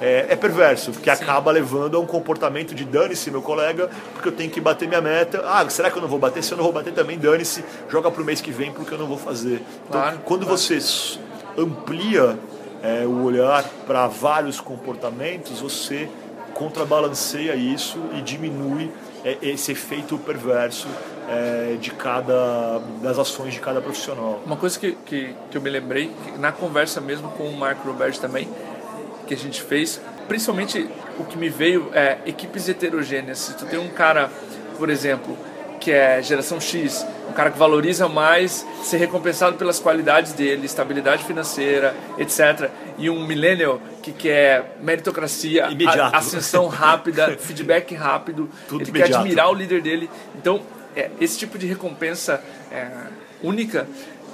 é, 0.00 0.26
é, 0.30 0.36
perverso, 0.36 0.92
porque 0.92 1.14
Sim. 1.14 1.22
acaba 1.22 1.50
levando 1.50 1.96
a 1.96 2.00
um 2.00 2.06
comportamento 2.06 2.74
de 2.74 2.84
dane-se, 2.84 3.30
meu 3.30 3.42
colega, 3.42 3.90
porque 4.14 4.28
eu 4.28 4.32
tenho 4.32 4.50
que 4.50 4.60
bater 4.60 4.88
minha 4.88 5.00
meta. 5.00 5.42
Ah, 5.44 5.68
será 5.68 5.90
que 5.90 5.98
eu 5.98 6.02
não 6.02 6.08
vou 6.08 6.18
bater? 6.18 6.42
Se 6.42 6.52
eu 6.52 6.56
não 6.56 6.64
vou 6.64 6.72
bater 6.72 6.92
também, 6.94 7.18
dane-se, 7.18 7.62
joga 7.90 8.10
para 8.10 8.22
o 8.22 8.24
mês 8.24 8.40
que 8.40 8.50
vem 8.50 8.72
porque 8.72 8.94
eu 8.94 8.98
não 8.98 9.06
vou 9.06 9.18
fazer. 9.18 9.62
Então, 9.88 10.00
claro, 10.00 10.20
quando 10.24 10.46
claro. 10.46 10.56
você 10.56 10.80
amplia 11.56 12.38
é, 12.82 13.04
o 13.06 13.22
olhar 13.22 13.64
para 13.86 14.06
vários 14.06 14.60
comportamentos, 14.60 15.60
você 15.60 16.08
contrabalanceia 16.54 17.54
isso 17.54 17.98
e 18.14 18.22
diminui 18.22 18.90
é, 19.24 19.38
esse 19.42 19.72
efeito 19.72 20.18
perverso 20.18 20.88
é, 21.28 21.76
de 21.80 21.90
cada 21.90 22.80
das 23.02 23.18
ações 23.18 23.54
de 23.54 23.60
cada 23.60 23.80
profissional. 23.80 24.40
Uma 24.44 24.56
coisa 24.56 24.78
que, 24.78 24.92
que, 25.06 25.34
que 25.50 25.56
eu 25.56 25.62
me 25.62 25.70
lembrei 25.70 26.10
na 26.38 26.52
conversa 26.52 27.00
mesmo 27.00 27.30
com 27.30 27.44
o 27.44 27.56
Marco 27.56 27.86
Roberto 27.86 28.20
também 28.20 28.48
que 29.26 29.34
a 29.34 29.36
gente 29.36 29.62
fez, 29.62 30.00
principalmente 30.26 30.88
o 31.16 31.24
que 31.24 31.38
me 31.38 31.48
veio 31.48 31.88
é 31.92 32.18
equipes 32.26 32.68
heterogêneas. 32.68 33.38
Se 33.38 33.56
tu 33.56 33.64
tem 33.64 33.78
um 33.78 33.88
cara, 33.88 34.28
por 34.76 34.90
exemplo, 34.90 35.38
que 35.80 35.90
é 35.90 36.22
geração 36.22 36.60
X, 36.60 37.06
um 37.28 37.32
cara 37.32 37.50
que 37.50 37.58
valoriza 37.58 38.08
mais 38.08 38.66
ser 38.82 38.98
recompensado 38.98 39.56
pelas 39.56 39.80
qualidades 39.80 40.34
dele, 40.34 40.66
estabilidade 40.66 41.24
financeira, 41.24 41.96
etc. 42.18 42.70
E 42.98 43.08
um 43.08 43.26
millennial 43.26 43.80
que 44.02 44.12
quer 44.12 44.76
meritocracia, 44.82 45.66
a, 45.66 46.18
ascensão 46.18 46.68
rápida, 46.68 47.36
feedback 47.40 47.94
rápido, 47.94 48.48
Tudo 48.68 48.82
ele 48.82 48.90
imediato. 48.90 49.12
quer 49.12 49.18
admirar 49.18 49.50
o 49.50 49.54
líder 49.54 49.80
dele. 49.80 50.10
Então, 50.36 50.60
é, 50.94 51.10
esse 51.20 51.38
tipo 51.38 51.56
de 51.56 51.66
recompensa 51.66 52.42
é, 52.70 52.88
única 53.42 53.86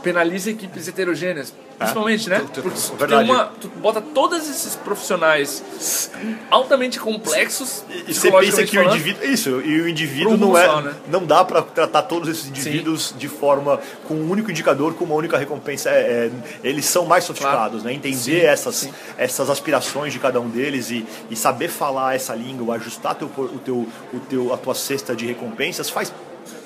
penaliza 0.06 0.50
equipes 0.50 0.86
heterogêneas. 0.86 1.52
Principalmente, 1.76 2.30
né? 2.30 2.38
Porque 2.38 2.70
tu, 2.70 3.06
tem 3.06 3.18
uma, 3.18 3.44
tu 3.60 3.68
bota 3.68 4.00
todos 4.00 4.48
esses 4.48 4.76
profissionais 4.76 6.10
altamente 6.50 6.98
complexos. 6.98 7.84
E, 7.90 8.10
e 8.10 8.14
você 8.14 8.30
pensa 8.30 8.64
que 8.64 8.76
falando, 8.76 8.92
o 8.92 8.94
indivíduo. 8.94 9.24
Isso, 9.26 9.60
e 9.60 9.80
o 9.82 9.88
indivíduo 9.88 10.36
não 10.38 10.56
é. 10.56 10.64
Só, 10.64 10.80
né? 10.80 10.94
Não 11.10 11.26
dá 11.26 11.44
para 11.44 11.60
tratar 11.60 12.02
todos 12.04 12.28
esses 12.30 12.46
indivíduos 12.46 13.08
Sim. 13.08 13.18
de 13.18 13.28
forma. 13.28 13.78
com 14.08 14.14
um 14.14 14.30
único 14.30 14.50
indicador, 14.50 14.94
com 14.94 15.04
uma 15.04 15.14
única 15.16 15.36
recompensa. 15.36 15.90
É, 15.90 16.30
é, 16.30 16.30
eles 16.64 16.86
são 16.86 17.04
mais 17.04 17.24
sofisticados, 17.24 17.82
claro. 17.82 17.84
né? 17.84 17.92
Entender 17.92 18.40
Sim. 18.40 18.46
essas, 18.46 18.74
Sim. 18.76 18.92
essas 19.18 19.50
aspirações 19.50 20.14
de 20.14 20.18
cada 20.18 20.40
um 20.40 20.48
deles 20.48 20.90
e, 20.90 21.04
e 21.30 21.36
saber 21.36 21.68
falar 21.68 22.14
essa 22.14 22.34
língua, 22.34 22.76
ajustar 22.76 23.16
teu, 23.16 23.28
o 23.36 23.58
teu, 23.58 23.86
o 24.14 24.20
teu, 24.20 24.54
a 24.54 24.56
tua 24.56 24.74
cesta 24.74 25.14
de 25.14 25.26
recompensas 25.26 25.90
faz 25.90 26.10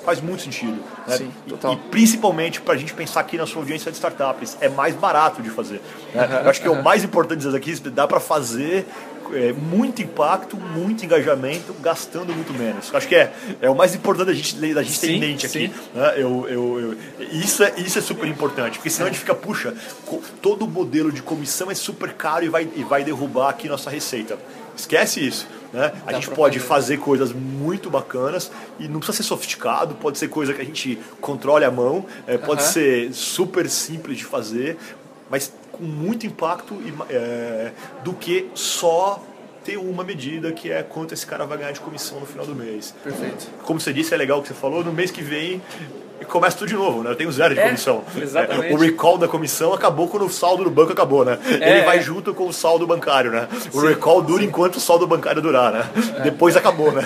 faz 0.03 0.21
muito 0.21 0.43
sentido. 0.43 0.81
Né? 1.07 1.17
Sim, 1.17 1.31
total. 1.47 1.73
E, 1.73 1.77
principalmente 1.89 2.61
para 2.61 2.73
a 2.73 2.77
gente 2.77 2.93
pensar 2.93 3.21
aqui 3.21 3.37
na 3.37 3.45
sua 3.45 3.61
audiência 3.61 3.91
de 3.91 3.97
startups, 3.97 4.57
é 4.59 4.69
mais 4.69 4.95
barato 4.95 5.41
de 5.41 5.49
fazer. 5.49 5.81
Né? 6.13 6.25
Uhum, 6.25 6.33
Eu 6.43 6.49
acho 6.49 6.61
que 6.61 6.69
uhum. 6.69 6.77
é 6.77 6.79
o 6.79 6.83
mais 6.83 7.03
importante 7.03 7.39
dizer 7.39 7.55
aqui, 7.55 7.73
dá 7.89 8.07
para 8.07 8.19
fazer 8.19 8.85
é, 9.33 9.53
muito 9.53 10.01
impacto, 10.01 10.57
muito 10.57 11.05
engajamento, 11.05 11.73
gastando 11.81 12.33
muito 12.33 12.53
menos. 12.53 12.93
Acho 12.93 13.07
que 13.07 13.15
é, 13.15 13.33
é 13.61 13.69
o 13.69 13.75
mais 13.75 13.95
importante 13.95 14.27
da 14.27 14.33
gente, 14.33 14.73
da 14.73 14.83
gente 14.83 14.97
sim, 14.97 15.07
ter 15.07 15.13
em 15.13 15.19
mente 15.19 15.45
aqui. 15.45 15.71
Né? 15.93 16.13
Eu, 16.17 16.47
eu, 16.47 16.79
eu, 16.79 16.97
isso, 17.31 17.63
é, 17.63 17.73
isso 17.77 17.99
é 17.99 18.01
super 18.01 18.27
importante, 18.27 18.77
porque 18.77 18.89
senão 18.89 19.07
a 19.07 19.11
gente 19.11 19.19
fica, 19.19 19.35
puxa, 19.35 19.73
todo 20.41 20.67
modelo 20.67 21.11
de 21.11 21.21
comissão 21.21 21.71
é 21.71 21.75
super 21.75 22.13
caro 22.13 22.45
e 22.45 22.49
vai, 22.49 22.67
e 22.75 22.83
vai 22.83 23.03
derrubar 23.03 23.49
aqui 23.49 23.67
nossa 23.67 23.89
receita. 23.89 24.37
Esquece 24.75 25.25
isso. 25.25 25.47
Né? 25.73 25.91
A 26.05 26.13
gente 26.13 26.29
pode 26.29 26.59
fazer 26.59 26.97
coisas 26.97 27.31
muito 27.31 27.89
bacanas 27.89 28.51
e 28.79 28.87
não 28.87 28.99
precisa 28.99 29.17
ser 29.17 29.23
sofisticado, 29.23 29.95
pode 29.95 30.17
ser 30.17 30.27
coisa 30.27 30.53
que 30.53 30.61
a 30.61 30.65
gente 30.65 30.99
controle 31.19 31.63
a 31.63 31.71
mão, 31.71 32.05
é, 32.27 32.37
pode 32.37 32.63
ser 32.63 33.13
super 33.13 33.69
simples 33.69 34.17
de 34.17 34.25
fazer, 34.25 34.77
mas 35.29 35.53
com 35.71 35.83
muito 35.83 36.25
impacto 36.25 36.77
é, 37.09 37.71
do 38.03 38.13
que 38.13 38.49
só 38.53 39.23
ter 39.63 39.77
uma 39.77 40.03
medida 40.03 40.51
que 40.51 40.71
é 40.71 40.81
quanto 40.81 41.13
esse 41.13 41.25
cara 41.25 41.45
vai 41.45 41.57
ganhar 41.57 41.71
de 41.71 41.79
comissão 41.79 42.19
no 42.19 42.25
final 42.25 42.45
do 42.45 42.55
mês. 42.55 42.95
Perfeito. 43.03 43.47
Como 43.63 43.79
você 43.79 43.93
disse, 43.93 44.13
é 44.13 44.17
legal 44.17 44.39
o 44.39 44.41
que 44.41 44.47
você 44.47 44.53
falou, 44.53 44.83
no 44.83 44.91
mês 44.91 45.11
que 45.11 45.21
vem 45.21 45.61
e 46.21 46.25
começa 46.25 46.55
tudo 46.57 46.67
de 46.67 46.75
novo, 46.75 47.01
né? 47.03 47.09
Eu 47.11 47.15
tenho 47.15 47.31
zero 47.31 47.53
de 47.55 47.59
É, 47.59 47.65
comissão. 47.65 48.03
exatamente. 48.15 48.71
É, 48.71 48.75
o 48.75 48.77
recall 48.77 49.17
da 49.17 49.27
comissão 49.27 49.73
acabou 49.73 50.07
quando 50.07 50.25
o 50.25 50.29
saldo 50.29 50.63
do 50.63 50.69
banco 50.69 50.91
acabou, 50.91 51.25
né? 51.25 51.39
É, 51.59 51.77
Ele 51.77 51.81
vai 51.85 51.97
é. 51.97 52.01
junto 52.01 52.33
com 52.33 52.47
o 52.47 52.53
saldo 52.53 52.85
bancário, 52.85 53.31
né? 53.31 53.47
O 53.73 53.81
Sim, 53.81 53.87
recall 53.87 54.21
dura 54.21 54.43
enquanto 54.43 54.75
o 54.75 54.79
saldo 54.79 55.07
bancário 55.07 55.41
durar, 55.41 55.71
né? 55.71 55.89
Depois 56.23 56.55
acabou, 56.55 56.91
né? 56.91 57.01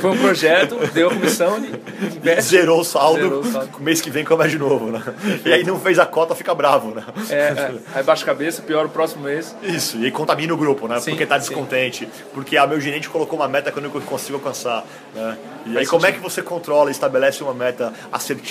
Foi 0.00 0.10
um 0.10 0.18
projeto, 0.18 0.76
deu 0.92 1.08
a 1.08 1.14
comissão 1.14 1.58
e 1.58 2.06
investe. 2.16 2.42
Zerou 2.42 2.80
o 2.80 2.84
saldo, 2.84 3.22
Zerou 3.22 3.40
o 3.40 3.44
saldo. 3.44 3.70
mês 3.78 4.00
que 4.00 4.10
vem 4.10 4.24
começa 4.24 4.50
de 4.50 4.58
novo, 4.58 4.90
né? 4.90 5.02
E 5.44 5.52
aí 5.52 5.62
não 5.64 5.78
fez 5.78 5.98
a 5.98 6.06
cota, 6.06 6.34
fica 6.34 6.52
bravo, 6.54 6.94
né? 6.94 7.04
É, 7.30 7.34
é. 7.34 7.72
Aí 7.94 8.02
baixa 8.02 8.24
a 8.24 8.26
cabeça, 8.26 8.60
pior 8.62 8.86
o 8.86 8.88
próximo 8.88 9.22
mês. 9.22 9.54
Isso, 9.62 9.98
e 9.98 10.06
aí 10.06 10.10
contamina 10.10 10.52
o 10.52 10.56
grupo, 10.56 10.88
né? 10.88 10.98
Sim, 10.98 11.12
porque 11.12 11.26
tá 11.26 11.38
sim. 11.40 11.48
descontente. 11.48 12.08
Porque 12.34 12.56
ah, 12.56 12.66
meu 12.66 12.80
gerente 12.80 13.08
colocou 13.08 13.38
uma 13.38 13.46
meta 13.48 13.70
que 13.70 13.78
eu 13.78 13.82
não 13.82 13.90
consigo 13.90 14.38
alcançar. 14.38 14.84
Né? 15.14 15.38
E 15.66 15.68
aí 15.70 15.74
Faz 15.74 15.88
como 15.90 16.06
é 16.06 16.12
que 16.12 16.18
você 16.18 16.42
controla 16.42 16.90
e 16.90 16.92
estabelece 16.92 17.42
uma 17.42 17.54
meta 17.54 17.92
assertiva 18.10 18.47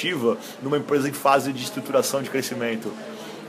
numa 0.62 0.78
empresa 0.78 1.10
em 1.10 1.14
fase 1.14 1.52
de 1.52 1.64
estruturação 1.64 2.22
de 2.22 2.30
crescimento? 2.30 2.92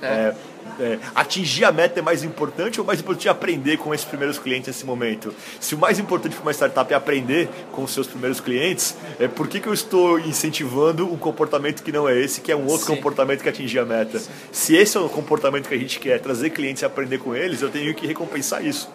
É. 0.02 0.06
É, 0.06 0.34
é, 0.80 0.98
atingir 1.14 1.64
a 1.64 1.72
meta 1.72 1.98
é 1.98 2.02
mais 2.02 2.22
importante 2.22 2.80
ou 2.80 2.86
mais 2.86 3.00
importante 3.00 3.26
é 3.26 3.30
aprender 3.30 3.78
com 3.78 3.92
esses 3.92 4.06
primeiros 4.06 4.38
clientes 4.38 4.68
nesse 4.68 4.86
momento? 4.86 5.34
Se 5.60 5.74
o 5.74 5.78
mais 5.78 5.98
importante 5.98 6.36
para 6.36 6.42
uma 6.42 6.52
startup 6.52 6.92
é 6.92 6.96
aprender 6.96 7.48
com 7.72 7.82
os 7.82 7.92
seus 7.92 8.06
primeiros 8.06 8.40
clientes, 8.40 8.96
é, 9.18 9.26
por 9.26 9.48
que, 9.48 9.60
que 9.60 9.66
eu 9.66 9.74
estou 9.74 10.18
incentivando 10.20 11.12
um 11.12 11.16
comportamento 11.16 11.82
que 11.82 11.90
não 11.90 12.08
é 12.08 12.18
esse, 12.18 12.40
que 12.40 12.52
é 12.52 12.56
um 12.56 12.66
outro 12.66 12.86
Sim. 12.86 12.96
comportamento 12.96 13.42
que 13.42 13.48
atingir 13.48 13.80
a 13.80 13.84
meta? 13.84 14.20
Se 14.52 14.76
esse 14.76 14.96
é 14.96 15.00
o 15.00 15.08
comportamento 15.08 15.68
que 15.68 15.74
a 15.74 15.78
gente 15.78 15.98
quer, 15.98 16.20
trazer 16.20 16.50
clientes 16.50 16.82
e 16.82 16.86
aprender 16.86 17.18
com 17.18 17.34
eles, 17.34 17.60
eu 17.60 17.70
tenho 17.70 17.92
que 17.94 18.06
recompensar 18.06 18.64
isso. 18.64 18.88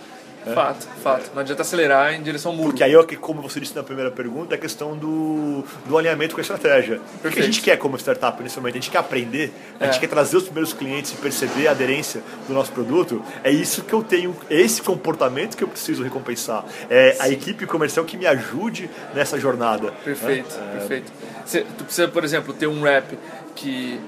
Fato, 0.54 0.88
fato. 1.04 1.32
Não 1.34 1.42
adianta 1.42 1.62
acelerar 1.62 2.14
em 2.14 2.22
direção 2.22 2.52
ao 2.52 2.58
muro. 2.58 2.70
Porque 2.70 2.84
aí, 2.84 2.94
como 3.18 3.42
você 3.42 3.60
disse 3.60 3.76
na 3.76 3.84
primeira 3.84 4.12
pergunta, 4.12 4.56
é 4.56 4.58
a 4.58 4.60
questão 4.60 4.98
do, 4.98 5.64
do 5.86 5.98
alinhamento 5.98 6.34
com 6.36 6.42
a 6.42 6.44
estratégia. 6.44 6.96
O 6.98 7.00
que 7.00 7.04
a 7.18 7.22
Perfeito. 7.22 7.46
gente 7.46 7.62
quer 7.62 7.78
como 7.78 7.98
startup 7.98 8.42
nesse 8.44 8.58
momento? 8.58 8.74
A 8.76 8.80
gente 8.80 8.92
quer 8.92 8.98
aprender, 8.98 9.54
a 9.80 9.86
gente 9.86 9.98
É. 9.98 10.00
quer 10.00 10.08
trazer 10.08 10.38
os 10.38 10.44
primeiros 10.44 10.74
clientes 10.74 11.12
e 11.12 11.16
perceber 11.18 11.68
a 11.68 11.72
aderência 11.72 12.22
do 12.48 12.54
nosso 12.54 12.72
produto. 12.72 13.24
É 13.44 13.52
isso 13.52 13.84
que 13.84 13.94
eu 13.94 14.04
tenho, 14.04 14.36
é 14.50 14.60
esse 14.60 14.82
comportamento 14.82 15.56
que 15.56 15.64
eu 15.64 15.68
preciso 15.68 16.04
recompensar. 16.04 16.66
É 16.90 17.16
a 17.20 17.30
equipe 17.30 17.66
comercial 17.66 18.06
que 18.06 18.18
me 18.18 18.26
ajude 18.26 18.90
nessa 19.14 19.40
jornada. 19.40 19.92
Perfeito, 20.04 20.56
né? 20.58 20.72
É, 20.76 20.78
perfeito. 20.80 21.12
Você, 21.46 21.62
tu 21.78 21.84
precisa, 21.84 22.08
por 22.08 22.24
exemplo, 22.24 22.54
ter 22.54 22.68
um 22.68 22.82
rap 22.82 23.18
que 23.56 24.00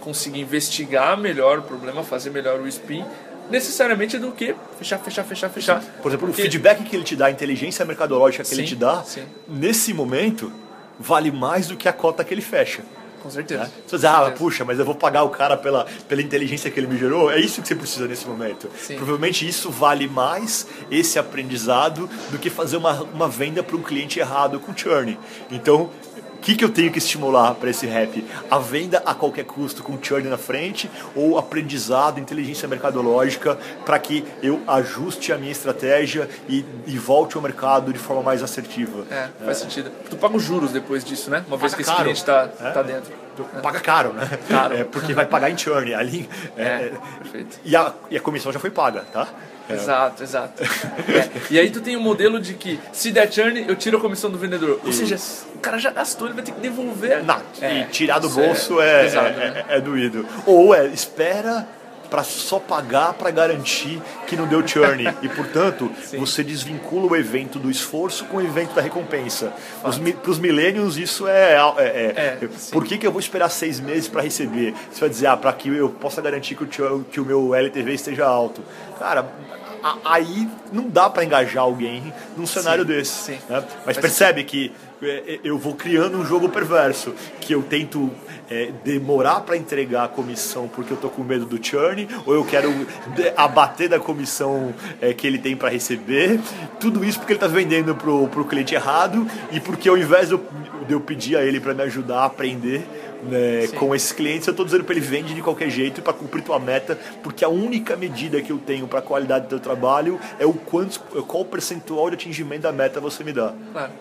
consiga 0.00 0.38
investigar 0.38 1.16
melhor 1.18 1.58
o 1.58 1.62
problema, 1.62 2.02
fazer 2.02 2.30
melhor 2.30 2.58
o 2.60 2.66
spin, 2.68 3.04
necessariamente 3.50 4.18
do 4.18 4.32
que 4.32 4.54
fechar, 4.78 4.98
fechar, 4.98 5.24
fechar, 5.24 5.48
fechar. 5.50 5.82
Por 6.02 6.08
exemplo, 6.08 6.28
Porque- 6.28 6.42
o 6.42 6.44
feedback 6.44 6.82
que 6.84 6.96
ele 6.96 7.04
te 7.04 7.16
dá, 7.16 7.26
a 7.26 7.30
inteligência 7.30 7.84
mercadológica 7.84 8.44
que 8.44 8.54
ele 8.54 8.62
Sim, 8.62 8.68
te 8.68 8.76
dá, 8.76 9.02
sim. 9.02 9.22
nesse 9.48 9.92
momento, 9.92 10.52
vale 10.98 11.30
mais 11.30 11.66
do 11.66 11.76
que 11.76 11.88
a 11.88 11.92
cota 11.92 12.22
que 12.24 12.32
ele 12.32 12.42
fecha. 12.42 12.82
Com 13.22 13.28
certeza. 13.28 13.64
Né? 13.64 13.70
Você 13.86 13.96
diz, 13.96 14.04
ah, 14.06 14.14
certeza. 14.16 14.36
puxa, 14.38 14.64
mas 14.64 14.78
eu 14.78 14.84
vou 14.84 14.94
pagar 14.94 15.24
o 15.24 15.28
cara 15.28 15.54
pela, 15.54 15.84
pela 16.08 16.22
inteligência 16.22 16.70
que 16.70 16.80
ele 16.80 16.86
me 16.86 16.96
gerou. 16.96 17.30
É 17.30 17.38
isso 17.38 17.60
que 17.60 17.68
você 17.68 17.74
precisa 17.74 18.08
nesse 18.08 18.26
momento. 18.26 18.70
Sim. 18.80 18.96
Provavelmente 18.96 19.46
isso 19.46 19.70
vale 19.70 20.08
mais 20.08 20.66
esse 20.90 21.18
aprendizado 21.18 22.08
do 22.30 22.38
que 22.38 22.48
fazer 22.48 22.78
uma, 22.78 23.02
uma 23.02 23.28
venda 23.28 23.62
para 23.62 23.76
um 23.76 23.82
cliente 23.82 24.18
errado 24.18 24.58
com 24.58 24.74
churn. 24.74 25.18
Então, 25.50 25.90
que, 26.40 26.54
que 26.54 26.64
eu 26.64 26.68
tenho 26.70 26.90
que 26.90 26.98
estimular 26.98 27.54
para 27.54 27.70
esse 27.70 27.86
rap? 27.86 28.24
A 28.50 28.58
venda 28.58 29.02
a 29.04 29.14
qualquer 29.14 29.44
custo 29.44 29.82
com 29.82 29.98
churn 30.02 30.28
na 30.28 30.38
frente 30.38 30.90
ou 31.14 31.38
aprendizado, 31.38 32.18
inteligência 32.18 32.66
mercadológica 32.66 33.58
para 33.84 33.98
que 33.98 34.24
eu 34.42 34.60
ajuste 34.66 35.32
a 35.32 35.38
minha 35.38 35.52
estratégia 35.52 36.28
e, 36.48 36.64
e 36.86 36.98
volte 36.98 37.36
ao 37.36 37.42
mercado 37.42 37.92
de 37.92 37.98
forma 37.98 38.22
mais 38.22 38.42
assertiva. 38.42 39.04
É, 39.10 39.28
faz 39.44 39.58
sentido. 39.58 39.90
Tu 40.08 40.16
paga 40.16 40.36
os 40.36 40.42
juros 40.42 40.72
depois 40.72 41.04
disso, 41.04 41.30
né? 41.30 41.44
Uma 41.46 41.56
vez 41.56 41.72
Paga 41.72 41.76
que 41.76 41.82
esse 41.82 41.90
caro. 41.90 42.02
cliente 42.02 42.18
está 42.20 42.48
É. 42.60 42.70
tá 42.70 42.82
dentro. 42.82 43.12
Paga 43.62 43.80
caro, 43.80 44.12
né? 44.12 44.28
Caro. 44.48 44.74
É, 44.76 44.84
porque 44.84 45.14
vai 45.14 45.24
pagar 45.26 45.50
em 45.50 45.56
churn. 45.56 45.94
Ali, 45.94 46.28
é, 46.56 46.62
É, 46.62 46.92
perfeito. 47.22 47.58
E 47.64 47.74
a, 47.74 47.92
e 48.10 48.16
a 48.16 48.20
comissão 48.20 48.52
já 48.52 48.58
foi 48.58 48.70
paga, 48.70 49.00
tá? 49.12 49.28
É. 49.70 49.74
Exato, 49.74 50.22
exato. 50.22 50.62
É. 50.62 51.28
E 51.50 51.58
aí 51.58 51.70
tu 51.70 51.80
tem 51.80 51.96
um 51.96 52.00
modelo 52.00 52.40
de 52.40 52.54
que 52.54 52.78
se 52.92 53.10
der 53.10 53.30
churn, 53.32 53.64
eu 53.68 53.76
tiro 53.76 53.98
a 53.98 54.00
comissão 54.00 54.30
do 54.30 54.38
vendedor. 54.38 54.80
Ou 54.84 54.92
seja, 54.92 55.16
o 55.54 55.58
cara 55.58 55.78
já 55.78 55.90
gastou, 55.90 56.26
ele 56.26 56.34
vai 56.34 56.44
ter 56.44 56.52
que 56.52 56.60
devolver. 56.60 57.22
Não, 57.24 57.40
É, 57.60 57.80
e 57.80 57.84
tirar 57.86 58.18
do 58.18 58.28
bolso 58.28 58.80
é, 58.80 59.06
é, 59.06 59.10
né? 59.12 59.64
é- 59.68 59.76
é 59.76 59.80
doído. 59.80 60.26
Ou 60.46 60.74
é, 60.74 60.86
espera 60.86 61.66
para 62.10 62.24
só 62.24 62.58
pagar 62.58 63.14
para 63.14 63.30
garantir 63.30 64.02
que 64.26 64.36
não 64.36 64.46
deu 64.46 64.66
churn. 64.66 65.04
e, 65.22 65.28
portanto, 65.28 65.90
você 66.18 66.42
desvincula 66.42 67.06
o 67.12 67.16
evento 67.16 67.58
do 67.58 67.70
esforço 67.70 68.24
com 68.26 68.38
o 68.38 68.42
evento 68.42 68.74
da 68.74 68.82
recompensa. 68.82 69.52
Para 69.80 69.90
os 70.30 70.38
milênios, 70.38 70.98
isso 70.98 71.28
é. 71.28 71.54
é, 71.54 71.82
é- 71.84 72.38
É, 72.42 72.48
sim. 72.56 72.72
por 72.72 72.84
que, 72.84 72.98
que 72.98 73.06
eu 73.06 73.12
vou 73.12 73.20
esperar 73.20 73.48
seis 73.48 73.78
meses 73.80 74.08
para 74.08 74.22
receber? 74.22 74.74
Você 74.90 75.00
vai 75.00 75.08
dizer, 75.08 75.26
ah, 75.28 75.36
para 75.36 75.52
que 75.52 75.68
eu 75.68 75.88
possa 75.88 76.20
garantir 76.20 76.54
que 76.56 76.64
o, 76.82 77.04
que 77.04 77.20
o 77.20 77.24
meu 77.24 77.54
LTV 77.54 77.94
esteja 77.94 78.26
alto. 78.26 78.62
Cara. 78.98 79.26
Aí 80.04 80.48
não 80.72 80.88
dá 80.88 81.08
para 81.08 81.24
engajar 81.24 81.62
alguém 81.62 82.12
num 82.36 82.46
cenário 82.46 82.84
desse. 82.84 83.12
sim. 83.24 83.38
né? 83.48 83.62
Mas 83.86 83.96
Faz 83.96 83.98
percebe 83.98 84.44
que 84.44 84.72
é, 85.02 85.40
eu 85.42 85.58
vou 85.58 85.74
criando 85.74 86.18
um 86.18 86.24
jogo 86.24 86.48
perverso, 86.48 87.14
que 87.40 87.54
eu 87.54 87.62
tento 87.62 88.10
é, 88.50 88.70
demorar 88.84 89.40
para 89.40 89.56
entregar 89.56 90.04
a 90.04 90.08
comissão 90.08 90.68
porque 90.68 90.92
eu 90.92 90.96
tô 90.96 91.08
com 91.08 91.22
medo 91.22 91.46
do 91.46 91.64
churn, 91.64 92.06
ou 92.26 92.34
eu 92.34 92.44
quero 92.44 92.70
de- 93.14 93.32
abater 93.36 93.88
da 93.88 93.98
comissão 93.98 94.74
é, 95.00 95.14
que 95.14 95.26
ele 95.26 95.38
tem 95.38 95.56
para 95.56 95.68
receber. 95.70 96.38
Tudo 96.78 97.04
isso 97.04 97.18
porque 97.18 97.32
ele 97.32 97.38
está 97.38 97.46
vendendo 97.46 97.94
pro, 97.94 98.28
pro 98.28 98.44
cliente 98.44 98.74
errado 98.74 99.26
e 99.52 99.60
porque 99.60 99.88
ao 99.88 99.96
invés 99.96 100.28
de 100.28 100.34
eu, 100.34 100.44
de 100.86 100.92
eu 100.92 101.00
pedir 101.00 101.36
a 101.36 101.42
ele 101.42 101.60
para 101.60 101.72
me 101.72 101.82
ajudar 101.84 102.20
a 102.20 102.24
aprender 102.26 102.86
né, 103.22 103.68
com 103.76 103.94
esses 103.94 104.12
clientes, 104.12 104.46
eu 104.46 104.52
estou 104.52 104.64
dizendo 104.64 104.84
para 104.84 104.94
ele 104.94 105.04
vende 105.04 105.34
de 105.34 105.42
qualquer 105.42 105.70
jeito 105.70 106.02
para 106.02 106.12
cumprir 106.12 106.42
tua 106.42 106.58
meta, 106.58 106.98
porque 107.22 107.44
a 107.44 107.48
única 107.48 107.96
medida 107.96 108.40
que 108.40 108.50
eu 108.50 108.58
tenho 108.58 108.86
para 108.86 109.00
a 109.00 109.02
qualidade 109.02 109.46
do 109.46 109.48
teu 109.48 109.60
trabalho 109.60 110.18
é 110.38 110.46
o 110.46 110.52
quanto, 110.52 111.00
qual 111.26 111.44
percentual 111.44 112.08
de 112.10 112.14
atingimento 112.14 112.62
da 112.62 112.72
meta 112.72 113.00
você 113.00 113.22
me 113.24 113.32
dá. 113.32 113.54
Claro. 113.72 113.92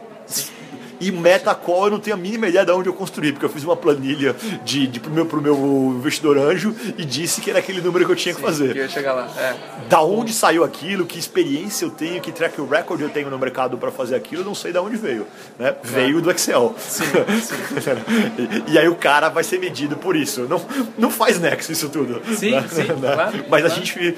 E 0.99 1.11
meta 1.11 1.51
a 1.51 1.55
qual 1.55 1.85
eu 1.85 1.91
não 1.91 1.99
tenho 1.99 2.15
a 2.15 2.19
mínima 2.19 2.47
ideia 2.47 2.65
de 2.65 2.71
onde 2.71 2.89
eu 2.89 2.93
construí, 2.93 3.31
porque 3.31 3.45
eu 3.45 3.49
fiz 3.49 3.63
uma 3.63 3.75
planilha 3.75 4.35
de, 4.63 4.87
de, 4.87 4.99
pro, 4.99 5.11
meu, 5.11 5.25
pro 5.25 5.41
meu 5.41 5.55
investidor 5.97 6.37
anjo 6.37 6.75
e 6.97 7.05
disse 7.05 7.41
que 7.41 7.49
era 7.49 7.59
aquele 7.59 7.81
número 7.81 8.05
que 8.05 8.11
eu 8.11 8.15
tinha 8.15 8.33
que 8.33 8.41
Que 8.41 8.45
fazer. 8.45 8.75
eu 8.75 8.83
ia 8.83 8.89
chegar 8.89 9.13
lá. 9.13 9.29
É. 9.37 9.55
Da 9.87 10.01
onde 10.01 10.33
saiu 10.33 10.63
aquilo, 10.63 11.05
que 11.05 11.17
experiência 11.17 11.85
eu 11.85 11.89
tenho, 11.91 12.21
que 12.21 12.31
track 12.31 12.61
record 12.61 13.01
eu 13.01 13.09
tenho 13.09 13.29
no 13.29 13.37
mercado 13.39 13.77
para 13.77 13.91
fazer 13.91 14.15
aquilo, 14.15 14.41
eu 14.41 14.45
não 14.45 14.55
sei 14.55 14.71
de 14.71 14.77
onde 14.79 14.97
veio. 14.97 15.25
Né? 15.57 15.75
Veio 15.83 16.21
do 16.21 16.29
Excel. 16.31 16.75
Sim, 16.79 17.03
e, 18.67 18.73
e 18.73 18.77
aí 18.79 18.87
o 18.87 18.95
cara 18.95 19.29
vai 19.29 19.43
ser 19.43 19.59
medido 19.59 19.95
por 19.97 20.15
isso. 20.15 20.41
Não, 20.49 20.61
não 20.97 21.09
faz 21.11 21.39
nexo 21.39 21.71
isso 21.71 21.89
tudo. 21.89 22.21
Sim, 22.35 22.51
né? 22.51 22.65
sim, 22.69 22.85
claro, 22.99 23.45
Mas 23.49 23.65
a 23.65 23.67
claro. 23.69 23.83
gente 23.85 24.17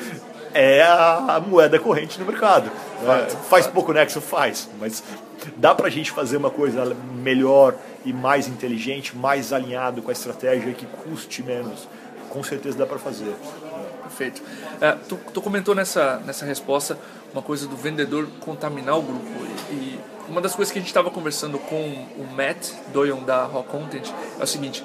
é 0.54 0.82
a 0.84 1.42
moeda 1.46 1.80
corrente 1.80 2.20
no 2.20 2.26
mercado. 2.26 2.66
né? 2.66 2.72
Fato, 3.06 3.38
faz 3.50 3.68
pouco 3.68 3.94
nexo? 3.94 4.22
Faz. 4.22 4.70
Mas 4.80 5.04
dá 5.58 5.74
pra 5.74 5.90
gente 5.90 6.12
fazer 6.12 6.38
uma 6.38 6.50
coisa 6.50 6.96
melhor 7.16 7.76
e 8.06 8.14
mais 8.14 8.48
inteligente, 8.48 9.16
mais 9.16 9.54
alinhado 9.54 10.02
com 10.02 10.10
a 10.10 10.14
estratégia 10.14 10.74
que 10.74 10.86
custe 10.86 11.44
menos. 11.44 11.88
Com 12.30 12.44
certeza 12.44 12.78
dá 12.78 12.86
pra 12.86 12.98
fazer. 12.98 13.34
Perfeito. 14.04 14.42
É, 14.80 14.92
tu, 15.08 15.20
tu 15.34 15.42
comentou 15.42 15.76
nessa, 15.76 16.22
nessa 16.26 16.46
resposta 16.46 16.98
uma 17.34 17.42
coisa 17.42 17.68
do 17.68 17.76
vendedor 17.76 18.28
contaminar 18.40 18.98
o 18.98 19.02
grupo. 19.02 19.26
E, 19.70 19.74
e 19.74 20.00
uma 20.28 20.42
das 20.42 20.56
coisas 20.56 20.72
que 20.72 20.80
a 20.80 20.82
gente 20.82 20.90
estava 20.90 21.10
conversando 21.10 21.58
com 21.60 21.76
o 22.18 22.28
Matt 22.36 22.72
Doyon 22.94 23.24
da 23.24 23.46
Raw 23.46 23.64
Content 23.64 24.10
é 24.40 24.44
o 24.44 24.48
seguinte: 24.48 24.84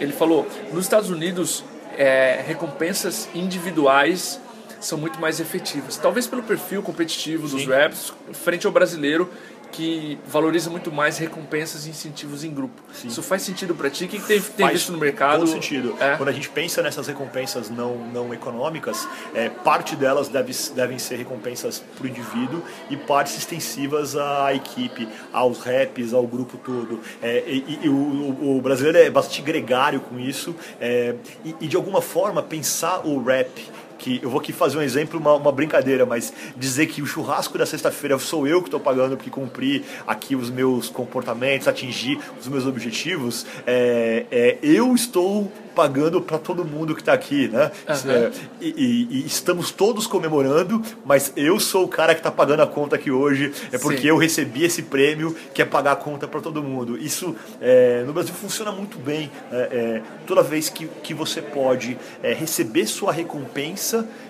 ele 0.00 0.12
falou, 0.12 0.46
nos 0.72 0.84
Estados 0.84 1.10
Unidos, 1.10 1.64
é, 1.96 2.42
recompensas 2.46 3.28
individuais 3.34 4.40
são 4.80 4.98
muito 4.98 5.20
mais 5.20 5.40
efetivas. 5.40 5.96
Talvez 5.96 6.26
pelo 6.26 6.42
perfil 6.42 6.82
competitivo 6.82 7.48
dos 7.48 7.64
reps, 7.66 8.12
frente 8.32 8.66
ao 8.66 8.72
brasileiro, 8.72 9.28
que 9.70 10.18
valoriza 10.26 10.70
muito 10.70 10.90
mais 10.90 11.18
recompensas 11.18 11.86
e 11.86 11.90
incentivos 11.90 12.42
em 12.42 12.50
grupo. 12.50 12.80
Isso 13.04 13.22
faz 13.22 13.42
sentido 13.42 13.74
para 13.74 13.90
ti? 13.90 14.06
O 14.06 14.08
que, 14.08 14.18
que 14.18 14.26
tem, 14.26 14.40
tem 14.40 14.64
Faz 14.66 14.72
visto 14.78 14.92
no 14.92 14.96
mercado? 14.98 15.40
todo 15.40 15.46
sentido. 15.50 15.94
É. 16.00 16.16
Quando 16.16 16.30
a 16.30 16.32
gente 16.32 16.48
pensa 16.48 16.80
nessas 16.82 17.06
recompensas 17.06 17.68
não, 17.68 17.98
não 18.10 18.32
econômicas, 18.32 19.06
é, 19.34 19.50
parte 19.50 19.94
delas 19.94 20.28
deve, 20.28 20.52
devem 20.74 20.98
ser 20.98 21.16
recompensas 21.16 21.84
para 21.96 22.04
o 22.06 22.08
indivíduo 22.08 22.62
e 22.88 22.96
partes 22.96 23.36
extensivas 23.36 24.16
à 24.16 24.54
equipe, 24.54 25.06
aos 25.34 25.60
reps, 25.60 26.14
ao 26.14 26.26
grupo 26.26 26.56
todo. 26.56 26.98
É, 27.20 27.44
e, 27.46 27.80
e 27.82 27.88
o, 27.90 27.92
o- 27.94 28.56
o 28.56 28.62
brasileiro 28.62 28.96
é 28.96 29.10
bastante 29.10 29.42
gregário 29.42 30.00
com 30.00 30.18
isso 30.18 30.56
é, 30.80 31.14
e, 31.44 31.54
e, 31.60 31.68
de 31.68 31.76
alguma 31.76 32.00
forma 32.00 32.42
pensar 32.42 33.06
o 33.06 33.22
rap 33.22 33.50
que 33.98 34.20
eu 34.22 34.30
vou 34.30 34.40
aqui 34.40 34.52
fazer 34.52 34.78
um 34.78 34.82
exemplo, 34.82 35.18
uma, 35.18 35.34
uma 35.34 35.52
brincadeira, 35.52 36.06
mas 36.06 36.32
dizer 36.56 36.86
que 36.86 37.02
o 37.02 37.06
churrasco 37.06 37.58
da 37.58 37.66
sexta-feira 37.66 38.18
sou 38.18 38.46
eu 38.46 38.60
que 38.60 38.68
estou 38.68 38.80
pagando 38.80 39.16
porque 39.16 39.30
cumpri 39.30 39.84
aqui 40.06 40.36
os 40.36 40.50
meus 40.50 40.88
comportamentos, 40.88 41.68
atingir 41.68 42.18
os 42.40 42.46
meus 42.48 42.66
objetivos, 42.66 43.44
é, 43.66 44.26
é 44.30 44.58
eu 44.62 44.94
estou 44.94 45.50
pagando 45.78 46.20
para 46.20 46.38
todo 46.38 46.64
mundo 46.64 46.92
que 46.92 47.00
está 47.00 47.12
aqui, 47.12 47.46
né? 47.46 47.70
Uhum. 47.88 48.10
É, 48.10 48.30
e, 48.60 48.68
e, 48.76 49.08
e, 49.10 49.26
estamos 49.26 49.70
todos 49.70 50.08
comemorando, 50.08 50.82
mas 51.04 51.32
eu 51.36 51.60
sou 51.60 51.84
o 51.84 51.88
cara 51.88 52.14
que 52.14 52.20
está 52.20 52.32
pagando 52.32 52.62
a 52.62 52.66
conta 52.66 52.96
aqui 52.96 53.12
hoje, 53.12 53.52
é 53.70 53.78
porque 53.78 54.02
Sim. 54.02 54.08
eu 54.08 54.16
recebi 54.16 54.64
esse 54.64 54.82
prêmio 54.82 55.36
que 55.54 55.62
é 55.62 55.64
pagar 55.64 55.92
a 55.92 55.96
conta 55.96 56.26
para 56.26 56.40
todo 56.40 56.64
mundo. 56.64 56.98
Isso 56.98 57.36
é, 57.60 58.02
no 58.04 58.12
Brasil 58.12 58.34
funciona 58.34 58.72
muito 58.72 58.98
bem. 58.98 59.30
É, 59.52 59.56
é 59.56 60.02
toda 60.26 60.42
vez 60.42 60.68
que, 60.68 60.88
que 61.00 61.14
você 61.14 61.40
pode 61.40 61.96
é, 62.24 62.32
receber 62.32 62.86
sua 62.86 63.12
recompensa 63.12 63.87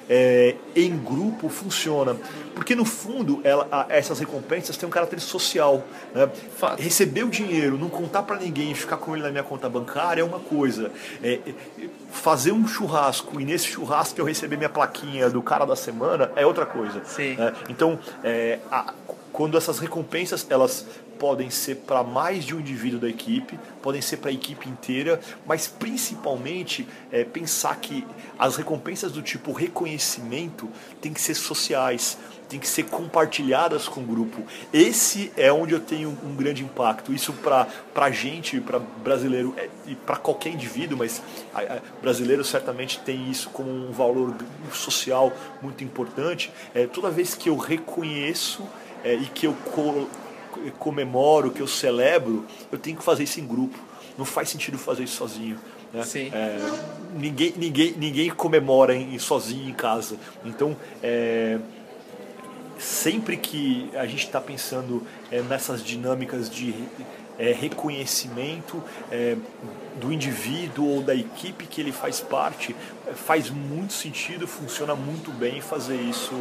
é, 0.09 0.55
em 0.75 0.97
grupo 0.97 1.49
funciona. 1.49 2.16
Porque 2.55 2.75
no 2.75 2.85
fundo 2.85 3.40
ela, 3.44 3.68
a, 3.71 3.87
essas 3.88 4.18
recompensas 4.18 4.77
têm 4.77 4.88
um 4.88 4.90
caráter 4.90 5.21
social. 5.21 5.85
Né? 6.14 6.29
Receber 6.79 7.25
o 7.25 7.29
dinheiro, 7.29 7.79
não 7.79 7.88
contar 7.88 8.23
para 8.23 8.37
ninguém, 8.37 8.75
ficar 8.75 8.97
com 8.97 9.14
ele 9.14 9.23
na 9.23 9.31
minha 9.31 9.44
conta 9.44 9.68
bancária 9.68 10.21
é 10.21 10.25
uma 10.25 10.40
coisa. 10.40 10.90
É, 11.23 11.40
é, 11.47 11.55
fazer 12.11 12.53
um 12.53 12.66
churrasco 12.66 13.40
e 13.40 13.44
nesse 13.44 13.66
churrasco 13.66 14.21
eu 14.21 14.25
receber 14.25 14.57
minha 14.57 14.68
plaquinha 14.68 15.29
do 15.31 15.42
cara 15.42 15.64
da 15.64 15.77
semana 15.77 16.31
é 16.37 16.44
outra 16.47 16.66
coisa. 16.66 17.03
Né? 17.37 17.55
Então, 17.68 17.99
é, 18.25 18.59
a, 18.71 18.92
quando 19.33 19.57
essas 19.57 19.79
recompensas 19.79 20.47
elas 20.51 20.87
podem 21.18 21.50
ser 21.50 21.76
para 21.76 22.02
mais 22.02 22.44
de 22.44 22.54
um 22.54 22.61
indivíduo 22.61 23.00
da 23.00 23.09
equipe, 23.09 23.59
podem 23.83 24.00
ser 24.00 24.18
para 24.18 24.31
a 24.31 24.33
equipe 24.33 24.68
inteira, 24.68 25.20
mas 25.46 25.66
principalmente 25.66 26.87
é, 27.11 27.24
pensar 27.24 27.76
que 27.76 28.07
as 28.38 28.57
recompensas 28.57 29.12
do 29.12 29.22
tipo 29.22 29.52
reconhecimento 29.52 30.68
têm 31.00 31.12
que 31.12 31.20
ser 31.20 31.35
sociais, 31.35 32.18
têm 32.48 32.59
que 32.59 32.68
ser 32.68 32.85
compartilhadas 32.85 33.88
com 33.88 34.00
o 34.00 34.04
grupo. 34.04 34.42
Esse 34.72 35.31
é 35.37 35.52
onde 35.52 35.74
eu 35.74 35.81
tenho 35.81 36.16
um 36.24 36.35
grande 36.35 36.64
impacto. 36.64 37.12
Isso 37.12 37.33
para 37.33 37.66
a 37.94 38.11
gente, 38.11 38.61
para 38.61 38.78
brasileiro 38.78 39.54
é, 39.57 39.68
e 39.87 39.94
para 39.94 40.16
qualquer 40.16 40.50
indivíduo, 40.50 40.96
mas 40.96 41.22
a, 41.54 41.61
a, 41.61 41.81
brasileiro 42.00 42.44
certamente 42.44 42.98
tem 43.00 43.31
isso 43.31 43.50
como 43.50 43.70
um 43.70 43.92
valor 43.92 44.35
social 44.72 45.33
muito 45.61 45.85
importante. 45.85 46.50
É, 46.74 46.87
toda 46.87 47.11
vez 47.11 47.35
que 47.35 47.48
eu 47.48 47.57
reconheço 47.57 48.66
é, 49.04 49.14
e 49.14 49.26
que 49.26 49.46
eu 49.46 49.57
comemoro, 50.78 51.50
que 51.50 51.61
eu 51.61 51.66
celebro, 51.66 52.44
eu 52.70 52.78
tenho 52.78 52.96
que 52.96 53.02
fazer 53.02 53.24
isso 53.24 53.40
em 53.40 53.46
grupo. 53.46 53.78
Não 54.16 54.24
faz 54.24 54.48
sentido 54.48 54.78
fazer 54.78 55.04
isso 55.04 55.16
sozinho. 55.16 55.58
Né? 55.92 56.02
É, 56.32 56.58
ninguém, 57.14 57.54
ninguém, 57.56 57.94
ninguém 57.96 58.30
comemora 58.30 58.94
em, 58.94 59.18
sozinho 59.18 59.68
em 59.68 59.72
casa. 59.72 60.16
Então, 60.44 60.76
é, 61.02 61.58
sempre 62.78 63.37
que 63.37 63.90
a 63.94 64.06
gente 64.06 64.24
está 64.24 64.40
pensando 64.40 65.06
é, 65.30 65.40
nessas 65.42 65.82
dinâmicas 65.82 66.50
de 66.50 66.74
é, 67.38 67.52
reconhecimento 67.52 68.82
é, 69.11 69.37
do 69.96 70.12
indivíduo 70.12 70.96
ou 70.96 71.02
da 71.02 71.14
equipe 71.14 71.66
que 71.66 71.80
ele 71.80 71.92
faz 71.92 72.20
parte, 72.20 72.74
é, 73.06 73.12
faz 73.12 73.48
muito 73.48 73.92
sentido, 73.92 74.46
funciona 74.46 74.94
muito 74.94 75.30
bem 75.30 75.61
fazer 75.61 75.96
isso 75.96 76.34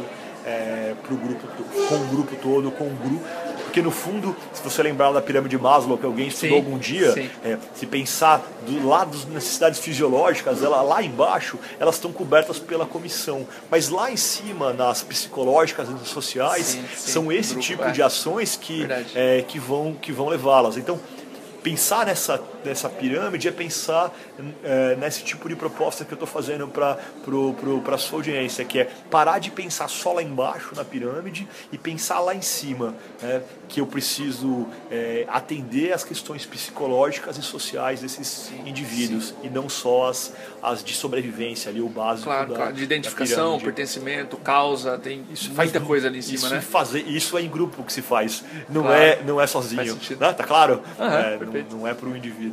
é, 0.44 0.94
pro 1.02 1.16
grupo, 1.16 1.46
com 1.88 1.94
o 1.94 2.06
grupo 2.08 2.36
todo, 2.36 2.70
com 2.72 2.84
o 2.84 2.94
grupo. 2.94 3.24
Porque 3.68 3.82
no 3.82 3.90
fundo, 3.90 4.34
se 4.54 4.62
você 4.62 4.82
lembrar 4.82 5.12
da 5.12 5.20
pirâmide 5.20 5.54
de 5.54 5.62
Maslow, 5.62 5.98
que 5.98 6.06
alguém 6.06 6.28
estudou 6.28 6.58
sim, 6.58 6.64
algum 6.64 6.78
dia, 6.78 7.30
é, 7.44 7.58
se 7.74 7.84
pensar 7.84 8.42
do 8.66 8.88
lado 8.88 9.10
das 9.10 9.26
necessidades 9.26 9.78
fisiológicas, 9.78 10.62
ela, 10.62 10.80
lá 10.80 11.02
embaixo, 11.02 11.58
elas 11.78 11.96
estão 11.96 12.10
cobertas 12.10 12.58
pela 12.58 12.86
comissão. 12.86 13.46
Mas 13.70 13.90
lá 13.90 14.10
em 14.10 14.16
cima, 14.16 14.72
nas 14.72 15.02
psicológicas 15.02 15.86
e 15.90 16.08
sociais, 16.08 16.64
sim, 16.64 16.84
sim, 16.96 17.12
são 17.12 17.30
esse 17.30 17.50
grupo, 17.50 17.66
tipo 17.66 17.84
é. 17.84 17.90
de 17.90 18.02
ações 18.02 18.56
que, 18.56 18.86
é, 19.14 19.44
que 19.46 19.58
vão, 19.58 19.92
que 19.92 20.12
vão 20.12 20.28
levá-las. 20.28 20.78
Então, 20.78 20.98
pensar 21.62 22.06
nessa, 22.06 22.40
nessa 22.64 22.88
pirâmide 22.88 23.48
é 23.48 23.52
pensar 23.52 24.14
é, 24.64 24.96
nesse 24.96 25.22
tipo 25.22 25.48
de 25.48 25.56
proposta 25.56 26.04
que 26.04 26.12
eu 26.12 26.16
estou 26.16 26.28
fazendo 26.28 26.68
para 26.68 26.98
a 27.94 27.98
sua 27.98 28.18
audiência, 28.18 28.64
que 28.64 28.80
é 28.80 28.84
parar 29.10 29.38
de 29.38 29.50
pensar 29.50 29.88
só 29.88 30.12
lá 30.12 30.22
embaixo 30.22 30.74
na 30.74 30.84
pirâmide 30.84 31.48
e 31.72 31.78
pensar 31.78 32.20
lá 32.20 32.34
em 32.34 32.42
cima, 32.42 32.94
né, 33.22 33.42
que 33.68 33.80
eu 33.80 33.86
preciso 33.86 34.66
é, 34.90 35.26
atender 35.28 35.92
as 35.92 36.04
questões 36.04 36.46
psicológicas 36.46 37.36
e 37.36 37.42
sociais 37.42 38.00
desses 38.00 38.26
sim, 38.26 38.62
indivíduos 38.66 39.28
sim. 39.28 39.34
e 39.44 39.50
não 39.50 39.68
só 39.68 40.08
as, 40.08 40.32
as 40.62 40.82
de 40.82 40.94
sobrevivência 40.94 41.70
ali, 41.70 41.80
o 41.80 41.88
básico 41.88 42.28
claro, 42.28 42.50
da, 42.50 42.56
claro. 42.56 42.72
de 42.72 42.82
identificação, 42.82 43.58
pertencimento, 43.60 44.36
causa, 44.38 44.98
tem 44.98 45.24
isso 45.30 45.52
muita 45.52 45.80
coisa 45.80 46.08
ali 46.08 46.18
em 46.18 46.22
cima, 46.22 46.34
isso 46.36 46.50
né? 46.50 46.60
Fazer, 46.60 47.00
isso 47.00 47.36
é 47.36 47.42
em 47.42 47.48
grupo 47.48 47.82
que 47.82 47.92
se 47.92 48.02
faz, 48.02 48.44
não, 48.68 48.82
claro. 48.82 49.02
é, 49.02 49.22
não 49.22 49.40
é 49.40 49.46
sozinho, 49.46 49.98
né? 50.18 50.32
tá 50.32 50.44
claro? 50.44 50.82
Uhum, 50.98 51.06
é, 51.06 51.38
não, 51.38 51.78
não 51.78 51.88
é 51.88 51.94
para 51.94 52.08
o 52.08 52.16
indivíduo. 52.16 52.47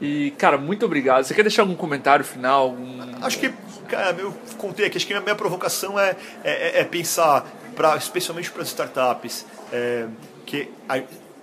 E, 0.00 0.30
cara, 0.38 0.56
muito 0.56 0.86
obrigado. 0.86 1.24
Você 1.24 1.34
quer 1.34 1.42
deixar 1.42 1.62
algum 1.62 1.74
comentário 1.74 2.24
final? 2.24 2.62
Algum... 2.62 3.24
Acho 3.24 3.38
que, 3.38 3.52
cara, 3.88 4.16
eu 4.18 4.34
contei 4.56 4.86
aqui, 4.86 4.96
acho 4.96 5.06
que 5.06 5.12
a 5.12 5.20
minha 5.20 5.34
provocação 5.34 5.98
é, 5.98 6.16
é, 6.42 6.80
é 6.80 6.84
pensar, 6.84 7.46
pra, 7.76 7.96
especialmente 7.96 8.50
para 8.50 8.62
as 8.62 8.68
startups, 8.68 9.44
é, 9.70 10.06
que 10.46 10.70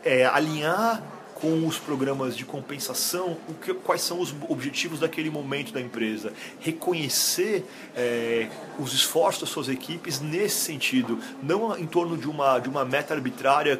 é, 0.03 0.25
alinhar 0.25 1.03
com 1.35 1.67
os 1.67 1.77
programas 1.77 2.35
de 2.35 2.43
compensação 2.43 3.37
o 3.47 3.53
que, 3.53 3.71
quais 3.75 4.01
são 4.01 4.19
os 4.19 4.33
objetivos 4.49 5.01
daquele 5.01 5.29
momento 5.29 5.71
da 5.71 5.79
empresa. 5.79 6.33
Reconhecer 6.59 7.63
é, 7.95 8.47
os 8.79 8.91
esforços 8.93 9.41
das 9.41 9.49
suas 9.49 9.69
equipes 9.69 10.19
nesse 10.19 10.61
sentido, 10.61 11.19
não 11.43 11.77
em 11.77 11.85
torno 11.85 12.17
de 12.17 12.27
uma, 12.27 12.57
de 12.57 12.67
uma 12.67 12.83
meta 12.83 13.13
arbitrária 13.13 13.79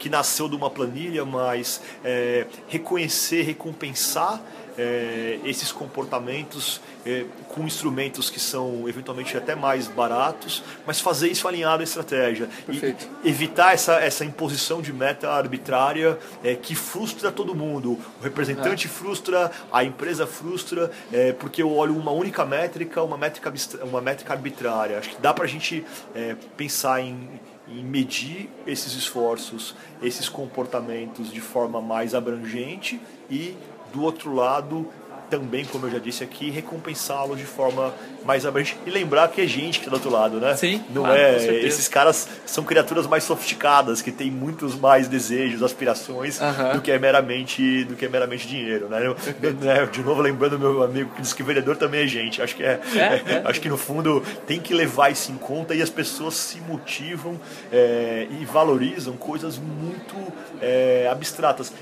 que 0.00 0.08
nasceu 0.08 0.48
de 0.48 0.56
uma 0.56 0.70
planilha, 0.70 1.24
mas 1.24 1.80
é, 2.02 2.46
reconhecer, 2.68 3.42
recompensar 3.42 4.42
é, 4.78 5.38
esses 5.44 5.70
comportamentos 5.70 6.80
é, 7.04 7.26
com 7.48 7.64
instrumentos 7.64 8.30
que 8.30 8.40
são 8.40 8.88
eventualmente 8.88 9.36
até 9.36 9.54
mais 9.54 9.86
baratos, 9.86 10.62
mas 10.86 11.00
fazer 11.00 11.28
isso 11.28 11.46
alinhado 11.46 11.82
à 11.82 11.84
estratégia. 11.84 12.48
Perfeito. 12.64 13.06
E 13.22 13.28
evitar 13.28 13.74
essa, 13.74 13.94
essa 14.00 14.24
imposição 14.24 14.80
de 14.80 14.90
meta 14.90 15.28
arbitrária 15.28 16.18
é, 16.42 16.54
que 16.54 16.74
frustra 16.74 17.30
todo 17.30 17.54
mundo. 17.54 17.98
O 18.20 18.24
representante 18.24 18.86
é. 18.86 18.90
frustra, 18.90 19.50
a 19.70 19.84
empresa 19.84 20.26
frustra, 20.26 20.90
é, 21.12 21.32
porque 21.32 21.62
eu 21.62 21.70
olho 21.70 21.94
uma 21.94 22.10
única 22.10 22.46
métrica, 22.46 23.02
uma 23.02 23.18
métrica, 23.18 23.52
uma 23.82 24.00
métrica 24.00 24.32
arbitrária. 24.32 24.98
Acho 24.98 25.10
que 25.10 25.20
dá 25.20 25.34
para 25.34 25.44
a 25.44 25.48
gente 25.48 25.84
é, 26.14 26.36
pensar 26.56 27.02
em 27.02 27.28
em 27.70 27.84
medir 27.84 28.48
esses 28.66 28.94
esforços, 28.94 29.74
esses 30.02 30.28
comportamentos 30.28 31.32
de 31.32 31.40
forma 31.40 31.80
mais 31.80 32.14
abrangente 32.14 33.00
e, 33.30 33.54
do 33.92 34.02
outro 34.02 34.34
lado, 34.34 34.88
também, 35.30 35.64
como 35.64 35.86
eu 35.86 35.92
já 35.92 35.98
disse 35.98 36.24
aqui, 36.24 36.50
recompensá-los 36.50 37.38
de 37.38 37.44
forma 37.44 37.94
mais 38.24 38.44
abrangente 38.44 38.78
e 38.84 38.90
lembrar 38.90 39.28
que 39.28 39.40
é 39.40 39.46
gente 39.46 39.78
que 39.78 39.86
está 39.86 39.90
do 39.90 39.94
outro 39.94 40.10
lado, 40.10 40.40
né? 40.40 40.54
Sim. 40.56 40.82
Não 40.90 41.06
é. 41.06 41.36
Esses 41.64 41.88
caras 41.88 42.28
são 42.44 42.64
criaturas 42.64 43.06
mais 43.06 43.24
sofisticadas, 43.24 44.02
que 44.02 44.10
têm 44.10 44.30
muitos 44.30 44.74
mais 44.74 45.08
desejos, 45.08 45.62
aspirações 45.62 46.38
uh 46.38 46.44
-huh. 46.44 46.72
do 46.74 46.80
que 46.82 46.90
é 46.90 46.98
meramente 46.98 47.84
do 47.84 47.94
que 47.94 48.04
é 48.04 48.08
meramente 48.08 48.46
dinheiro, 48.46 48.88
né? 48.88 49.06
Eu, 49.06 49.16
né? 49.60 49.86
De 49.86 50.02
novo 50.02 50.20
lembrando 50.20 50.58
meu 50.58 50.82
amigo 50.82 51.14
que 51.14 51.22
diz 51.22 51.32
que 51.32 51.42
vendedor 51.42 51.76
também 51.76 52.02
é 52.02 52.06
gente. 52.06 52.42
Acho 52.42 52.56
que 52.56 52.62
é, 52.62 52.80
é, 52.94 52.98
é, 52.98 53.42
acho 53.44 53.60
que 53.60 53.68
no 53.68 53.78
fundo 53.78 54.22
tem 54.46 54.60
que 54.60 54.74
levar 54.74 55.10
isso 55.10 55.30
em 55.30 55.36
conta 55.36 55.74
e 55.74 55.80
as 55.80 55.90
pessoas 55.90 56.34
se 56.34 56.60
motivam 56.60 57.40
é, 57.72 58.26
e 58.40 58.44
valorizam 58.44 59.16
coisas 59.16 59.58
muito 59.58 60.32
é, 60.60 61.08
abstratas 61.10 61.72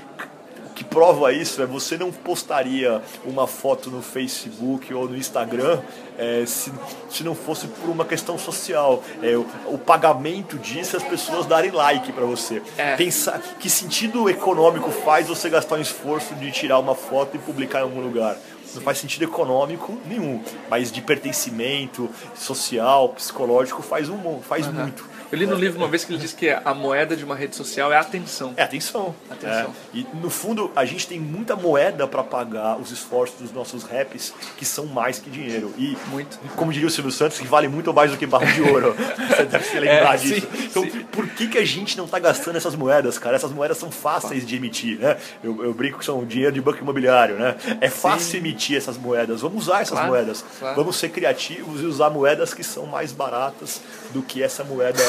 que 0.79 0.83
prova 0.85 1.33
isso 1.33 1.61
é 1.61 1.65
você 1.65 1.97
não 1.97 2.09
postaria 2.09 3.01
uma 3.25 3.45
foto 3.45 3.89
no 3.89 4.01
Facebook 4.01 4.93
ou 4.93 5.09
no 5.09 5.17
Instagram 5.17 5.81
é, 6.17 6.45
se, 6.45 6.71
se 7.09 7.21
não 7.21 7.35
fosse 7.35 7.67
por 7.67 7.89
uma 7.89 8.05
questão 8.05 8.37
social. 8.37 9.03
É, 9.21 9.35
o, 9.35 9.45
o, 9.65 9.77
pagamento 9.77 10.57
disso 10.57 10.95
é 10.95 10.99
as 10.99 11.03
pessoas 11.03 11.45
darem 11.45 11.71
like 11.71 12.13
para 12.13 12.23
você. 12.23 12.61
É. 12.77 12.95
Pensar 12.95 13.41
que 13.59 13.69
sentido 13.69 14.29
econômico 14.29 14.89
faz 14.89 15.27
você 15.27 15.49
gastar 15.49 15.75
um 15.75 15.81
esforço 15.81 16.33
de 16.35 16.49
tirar 16.49 16.79
uma 16.79 16.95
foto 16.95 17.35
e 17.35 17.39
publicar 17.39 17.79
em 17.79 17.83
algum 17.83 17.99
lugar? 17.99 18.37
Não 18.73 18.81
faz 18.81 18.99
sentido 18.99 19.23
econômico 19.23 19.97
nenhum, 20.05 20.41
mas 20.69 20.93
de 20.93 21.01
pertencimento 21.01 22.09
social, 22.35 23.09
psicológico 23.09 23.81
faz 23.81 24.07
um 24.07 24.39
faz 24.39 24.65
uhum. 24.65 24.73
muito. 24.73 25.18
Eu 25.31 25.37
li 25.37 25.45
no 25.45 25.55
livro 25.55 25.77
uma 25.77 25.87
vez 25.87 26.03
que 26.03 26.11
ele 26.11 26.19
diz 26.19 26.33
que 26.33 26.49
a 26.49 26.73
moeda 26.73 27.15
de 27.15 27.23
uma 27.23 27.35
rede 27.35 27.55
social 27.55 27.91
é 27.93 27.95
a 27.95 27.99
atenção. 27.99 28.53
É 28.57 28.63
atenção. 28.63 29.13
Atenção. 29.29 29.73
É. 29.93 29.97
E 29.99 30.07
no 30.15 30.29
fundo, 30.29 30.71
a 30.75 30.85
gente 30.85 31.07
tem 31.07 31.19
muita 31.19 31.55
moeda 31.55 32.07
para 32.07 32.23
pagar 32.23 32.77
os 32.79 32.91
esforços 32.91 33.39
dos 33.39 33.51
nossos 33.51 33.83
raps, 33.83 34.33
que 34.57 34.65
são 34.65 34.85
mais 34.87 35.19
que 35.19 35.29
dinheiro. 35.29 35.73
E, 35.77 35.95
Muito. 36.07 36.39
como 36.55 36.71
diria 36.73 36.87
o 36.87 36.91
Silvio 36.91 37.11
Santos, 37.11 37.37
que 37.39 37.45
vale 37.47 37.67
muito 37.67 37.93
mais 37.93 38.09
do 38.11 38.17
que 38.17 38.25
barro 38.25 38.47
de 38.51 38.61
ouro. 38.61 38.95
Você 39.29 39.43
deve 39.45 39.63
se 39.65 39.79
lembrar 39.79 40.15
É, 40.15 40.17
sim, 40.17 40.33
disso. 40.35 40.47
então, 40.65 40.83
sim. 40.83 41.03
por 41.11 41.27
que, 41.29 41.47
que 41.47 41.57
a 41.57 41.65
gente 41.65 41.95
não 41.97 42.07
tá 42.07 42.17
gastando 42.17 42.55
essas 42.55 42.75
moedas, 42.75 43.17
cara? 43.19 43.35
Essas 43.35 43.51
moedas 43.51 43.77
são 43.77 43.91
fáceis 43.91 44.45
de 44.45 44.55
emitir, 44.55 44.97
né? 44.99 45.17
Eu, 45.43 45.63
eu 45.63 45.73
brinco 45.73 45.99
que 45.99 46.05
são 46.05 46.25
dinheiro 46.25 46.51
de 46.53 46.61
banco 46.61 46.79
imobiliário, 46.79 47.35
né? 47.35 47.55
É 47.81 47.89
fácil 47.89 48.37
emitir 48.39 48.77
essas 48.77 48.97
moedas. 48.97 49.41
Vamos 49.41 49.63
usar 49.67 49.81
essas 49.81 49.91
Claro, 49.91 50.07
moedas. 50.07 50.43
claro. 50.59 50.75
Vamos 50.75 50.95
ser 50.95 51.09
criativos 51.09 51.81
e 51.81 51.85
usar 51.85 52.09
moedas 52.09 52.53
que 52.53 52.63
são 52.63 52.85
mais 52.87 53.11
baratas 53.11 53.79
do 54.11 54.21
que 54.23 54.41
essa 54.41 54.63
moeda, 54.63 54.99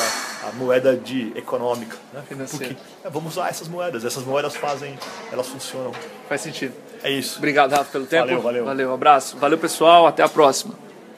a 0.49 0.53
moeda 0.53 0.97
de 0.97 1.33
econômica, 1.37 1.97
né? 2.13 2.23
Financeira. 2.27 2.75
Porque 2.75 3.07
é, 3.07 3.11
vamos 3.11 3.33
usar 3.33 3.49
essas 3.49 3.69
moedas. 3.69 4.05
Essas 4.05 4.25
moedas 4.25 4.57
fazem, 4.57 4.99
elas 5.31 5.47
funcionam. 5.49 5.93
Faz 6.29 6.41
sentido. 6.41 6.75
É 7.03 7.11
isso. 7.11 7.39
Obrigado, 7.39 7.73
Rafa, 7.73 7.91
pelo 7.91 8.07
tempo. 8.07 8.27
Valeu, 8.27 8.43
valeu. 8.43 8.65
Valeu, 8.65 8.95
abraço. 8.95 9.37
Valeu, 9.39 9.59
pessoal. 9.59 10.07
Até 10.07 10.23
a 10.23 10.29
próxima. 10.29 10.75